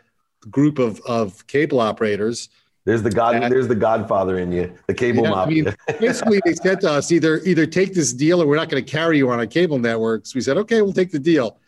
group 0.49 0.79
of 0.79 1.01
of 1.01 1.45
cable 1.49 1.81
operators 1.81 2.49
there's 2.89 3.03
the 3.03 3.11
God. 3.11 3.43
There's 3.53 3.69
the 3.69 3.75
Godfather 3.75 4.39
in 4.39 4.51
you, 4.51 4.73
the 4.87 4.95
cable 4.95 5.25
yeah, 5.25 5.31
mafia. 5.31 5.63
I 5.63 5.65
mean, 5.67 5.77
basically, 6.01 6.41
they 6.43 6.55
said 6.55 6.81
to 6.81 6.91
us 6.91 7.13
either 7.13 7.41
either 7.41 7.67
take 7.67 7.93
this 7.93 8.15
deal 8.15 8.43
or 8.43 8.47
we're 8.47 8.57
not 8.57 8.71
going 8.71 8.83
to 8.83 8.91
carry 8.91 9.19
you 9.19 9.29
on 9.29 9.39
our 9.39 9.47
cable 9.47 9.79
networks. 9.79 10.35
We 10.35 10.41
said, 10.41 10.57
okay, 10.57 10.81
we'll 10.81 10.95
take 10.95 11.11
the 11.11 11.19
deal. 11.19 11.59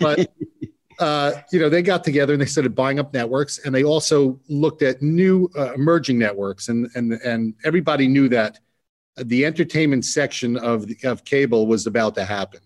But 0.00 0.30
uh, 1.00 1.32
you 1.52 1.58
know, 1.58 1.68
they 1.68 1.82
got 1.82 2.04
together 2.04 2.32
and 2.32 2.40
they 2.40 2.46
started 2.46 2.76
buying 2.76 3.00
up 3.00 3.12
networks, 3.12 3.58
and 3.58 3.74
they 3.74 3.82
also 3.82 4.38
looked 4.48 4.82
at 4.82 5.02
new 5.02 5.50
uh, 5.58 5.74
emerging 5.74 6.16
networks, 6.16 6.68
and 6.68 6.88
and 6.94 7.14
and 7.24 7.54
everybody 7.64 8.06
knew 8.06 8.28
that 8.28 8.60
the 9.16 9.44
entertainment 9.44 10.04
section 10.04 10.56
of 10.56 10.86
the, 10.86 10.96
of 11.02 11.24
cable 11.24 11.66
was 11.66 11.88
about 11.88 12.14
to 12.14 12.24
happen. 12.24 12.60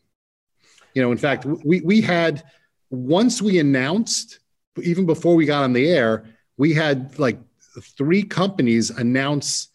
You 0.93 1.01
know, 1.01 1.13
in 1.13 1.19
fact, 1.19 1.47
we 1.47 1.81
we 1.81 2.03
had 2.03 2.43
once 2.91 3.41
we 3.41 3.59
announced, 3.59 4.41
even 4.83 5.07
before 5.07 5.35
we 5.35 5.47
got 5.47 5.63
on 5.63 5.73
the 5.73 5.89
air, 5.89 6.27
we 6.59 6.75
had 6.75 7.19
like 7.19 7.39
three 7.81 8.23
companies 8.23 8.91
announce 8.91 9.69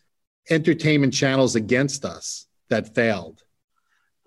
entertainment 0.49 1.13
channels 1.13 1.55
against 1.55 2.05
us 2.05 2.47
that 2.69 2.93
failed. 2.93 3.43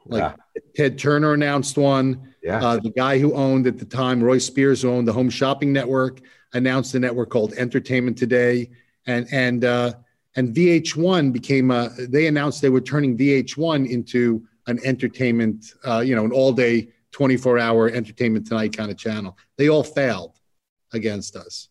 Like 0.07 0.35
yeah. 0.55 0.63
Ted 0.77 0.99
Turner 0.99 1.35
announced 1.35 1.77
one. 1.77 2.35
Yeah. 2.43 2.65
Uh, 2.65 2.77
the 2.79 2.91
guy 2.91 3.19
who 3.19 3.35
owned 3.35 3.67
at 3.67 3.79
the 3.79 3.85
time, 3.85 4.23
Roy 4.23 4.39
Spears, 4.39 4.83
who 4.83 4.91
owned 4.91 5.07
the 5.07 5.13
Home 5.13 5.31
Shopping 5.31 5.73
Network, 5.73 6.21
announced 6.55 6.95
a 6.95 7.01
network 7.01 7.31
called 7.31 7.53
Entertainment 7.55 8.17
Today, 8.17 8.71
and 9.07 9.27
and 9.31 9.65
uh, 9.65 9.93
and 10.37 10.55
VH1 10.55 11.33
became 11.33 11.71
a. 11.71 11.91
They 11.99 12.27
announced 12.27 12.63
they 12.63 12.71
were 12.71 12.81
turning 12.81 13.17
VH1 13.17 13.89
into 13.89 14.47
an 14.67 14.79
entertainment, 14.85 15.75
uh, 15.87 16.01
you 16.01 16.15
know, 16.15 16.25
an 16.25 16.33
all-day, 16.33 16.89
24-hour 17.13 17.91
Entertainment 17.91 18.47
Tonight 18.47 18.77
kind 18.77 18.91
of 18.91 18.97
channel. 18.97 19.37
They 19.57 19.69
all 19.69 19.83
failed 19.83 20.39
against 20.93 21.35
us. 21.35 21.69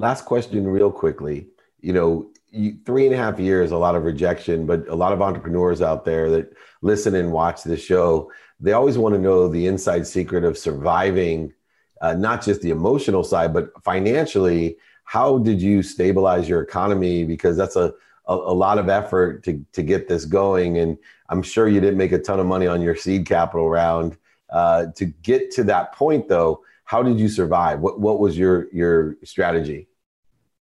Last 0.00 0.24
question, 0.24 0.66
real 0.66 0.90
quickly. 0.90 1.48
You 1.82 1.92
know, 1.92 2.30
you, 2.50 2.78
three 2.86 3.04
and 3.04 3.14
a 3.14 3.18
half 3.18 3.38
years, 3.38 3.70
a 3.70 3.76
lot 3.76 3.94
of 3.94 4.04
rejection, 4.04 4.64
but 4.64 4.88
a 4.88 4.94
lot 4.94 5.12
of 5.12 5.20
entrepreneurs 5.20 5.82
out 5.82 6.06
there 6.06 6.30
that 6.30 6.54
listen 6.80 7.14
and 7.14 7.32
watch 7.32 7.64
this 7.64 7.82
show, 7.84 8.32
they 8.60 8.72
always 8.72 8.96
want 8.96 9.14
to 9.14 9.20
know 9.20 9.46
the 9.46 9.66
inside 9.66 10.06
secret 10.06 10.42
of 10.42 10.56
surviving, 10.56 11.52
uh, 12.00 12.14
not 12.14 12.42
just 12.42 12.62
the 12.62 12.70
emotional 12.70 13.22
side, 13.22 13.52
but 13.52 13.68
financially. 13.84 14.78
How 15.04 15.36
did 15.36 15.60
you 15.60 15.82
stabilize 15.82 16.48
your 16.48 16.62
economy? 16.62 17.24
Because 17.24 17.58
that's 17.58 17.76
a, 17.76 17.92
a, 18.26 18.34
a 18.34 18.54
lot 18.54 18.78
of 18.78 18.88
effort 18.88 19.44
to, 19.44 19.62
to 19.74 19.82
get 19.82 20.08
this 20.08 20.24
going. 20.24 20.78
And 20.78 20.96
I'm 21.28 21.42
sure 21.42 21.68
you 21.68 21.78
didn't 21.78 21.98
make 21.98 22.12
a 22.12 22.18
ton 22.18 22.40
of 22.40 22.46
money 22.46 22.66
on 22.66 22.80
your 22.80 22.96
seed 22.96 23.26
capital 23.26 23.68
round. 23.68 24.16
Uh, 24.48 24.86
to 24.96 25.04
get 25.04 25.50
to 25.56 25.64
that 25.64 25.92
point, 25.92 26.26
though, 26.26 26.62
how 26.84 27.02
did 27.02 27.20
you 27.20 27.28
survive? 27.28 27.80
What 27.80 28.00
what 28.00 28.18
was 28.18 28.36
your 28.36 28.66
your 28.72 29.16
strategy? 29.22 29.89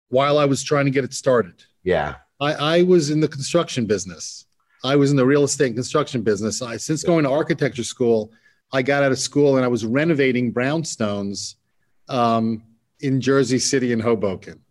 While 0.10 0.38
I 0.38 0.46
was 0.46 0.64
trying 0.64 0.86
to 0.86 0.92
get 0.92 1.04
it 1.04 1.14
started. 1.14 1.64
Yeah. 1.84 2.16
I, 2.40 2.54
I 2.54 2.82
was 2.84 3.10
in 3.10 3.20
the 3.20 3.28
construction 3.28 3.86
business. 3.86 4.46
I 4.84 4.96
was 4.96 5.10
in 5.10 5.18
the 5.18 5.26
real 5.26 5.44
estate 5.44 5.68
and 5.68 5.76
construction 5.76 6.22
business. 6.22 6.62
I 6.62 6.78
since 6.78 7.04
going 7.04 7.24
to 7.24 7.32
architecture 7.32 7.84
school, 7.84 8.32
I 8.72 8.82
got 8.82 9.04
out 9.04 9.12
of 9.12 9.20
school 9.20 9.56
and 9.56 9.66
I 9.66 9.68
was 9.68 9.86
renovating 9.86 10.54
brownstones 10.54 11.56
um, 12.08 12.64
in 13.00 13.20
Jersey 13.20 13.60
City 13.60 13.94
and 13.94 14.02
Hoboken. 14.02 14.62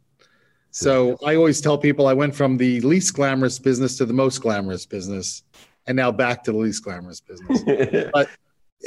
So 0.70 1.16
I 1.24 1.36
always 1.36 1.60
tell 1.60 1.78
people 1.78 2.08
I 2.08 2.12
went 2.12 2.34
from 2.34 2.56
the 2.56 2.80
least 2.80 3.14
glamorous 3.14 3.58
business 3.58 3.96
to 3.98 4.06
the 4.06 4.12
most 4.12 4.40
glamorous 4.40 4.84
business, 4.84 5.44
and 5.86 5.96
now 5.96 6.10
back 6.10 6.42
to 6.44 6.52
the 6.52 6.58
least 6.58 6.82
glamorous 6.82 7.20
business. 7.20 8.10
but 8.12 8.28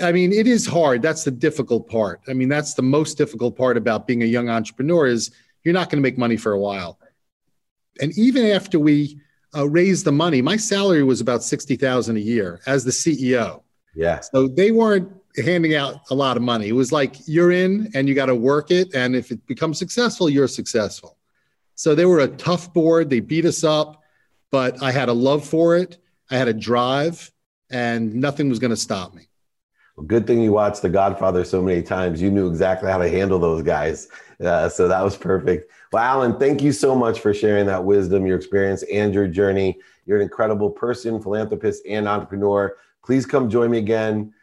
I 0.03 0.11
mean, 0.11 0.33
it 0.33 0.47
is 0.47 0.67
hard. 0.67 1.01
That's 1.01 1.23
the 1.23 1.31
difficult 1.31 1.89
part. 1.89 2.21
I 2.27 2.33
mean, 2.33 2.49
that's 2.49 2.73
the 2.73 2.81
most 2.81 3.17
difficult 3.17 3.55
part 3.55 3.77
about 3.77 4.05
being 4.05 4.21
a 4.23 4.25
young 4.25 4.49
entrepreneur 4.49 5.07
is 5.07 5.31
you're 5.67 5.73
not 5.73 5.89
going 5.89 6.01
to 6.01 6.01
make 6.01 6.17
money 6.17 6.37
for 6.37 6.53
a 6.53 6.59
while. 6.59 6.97
And 7.99 8.17
even 8.17 8.45
after 8.45 8.79
we 8.79 9.19
uh, 9.53 9.67
raised 9.67 10.05
the 10.05 10.13
money, 10.13 10.41
my 10.41 10.55
salary 10.55 11.03
was 11.03 11.19
about 11.19 11.43
sixty 11.43 11.75
thousand 11.75 12.15
a 12.15 12.21
year 12.21 12.61
as 12.65 12.85
the 12.85 12.91
CEO. 12.91 13.63
Yeah. 13.93 14.21
So 14.21 14.47
they 14.47 14.71
weren't 14.71 15.11
handing 15.35 15.75
out 15.75 16.09
a 16.09 16.15
lot 16.15 16.37
of 16.37 16.43
money. 16.43 16.69
It 16.69 16.73
was 16.73 16.93
like 16.93 17.17
you're 17.27 17.51
in 17.51 17.91
and 17.93 18.07
you 18.07 18.15
got 18.15 18.27
to 18.27 18.35
work 18.35 18.71
it, 18.71 18.95
and 18.95 19.13
if 19.13 19.29
it 19.29 19.45
becomes 19.45 19.77
successful, 19.77 20.29
you're 20.29 20.47
successful. 20.47 21.17
So 21.75 21.95
they 21.95 22.05
were 22.05 22.19
a 22.19 22.29
tough 22.29 22.73
board. 22.73 23.09
They 23.09 23.19
beat 23.19 23.43
us 23.43 23.65
up, 23.65 24.01
but 24.51 24.81
I 24.81 24.93
had 24.93 25.09
a 25.09 25.13
love 25.13 25.45
for 25.45 25.75
it. 25.75 25.97
I 26.31 26.37
had 26.37 26.47
a 26.47 26.53
drive, 26.53 27.29
and 27.69 28.15
nothing 28.15 28.47
was 28.47 28.59
going 28.59 28.71
to 28.71 28.77
stop 28.77 29.13
me. 29.13 29.27
Good 30.05 30.27
thing 30.27 30.41
you 30.41 30.51
watched 30.51 30.83
The 30.83 30.89
Godfather 30.89 31.43
so 31.43 31.61
many 31.61 31.81
times. 31.81 32.21
You 32.21 32.29
knew 32.29 32.47
exactly 32.47 32.89
how 32.91 32.99
to 32.99 33.09
handle 33.09 33.39
those 33.39 33.63
guys. 33.63 34.07
Uh, 34.39 34.69
so 34.69 34.87
that 34.87 35.03
was 35.03 35.17
perfect. 35.17 35.71
Well, 35.91 36.03
Alan, 36.03 36.37
thank 36.37 36.61
you 36.61 36.71
so 36.71 36.93
much 36.93 37.19
for 37.19 37.33
sharing 37.33 37.65
that 37.65 37.83
wisdom, 37.83 38.27
your 38.27 38.37
experience, 38.37 38.83
and 38.93 39.11
your 39.11 39.27
journey. 39.27 39.79
You're 40.05 40.17
an 40.17 40.23
incredible 40.23 40.69
person, 40.69 41.19
philanthropist, 41.19 41.83
and 41.89 42.07
entrepreneur. 42.07 42.75
Please 43.03 43.25
come 43.25 43.49
join 43.49 43.71
me 43.71 43.79
again 43.79 44.33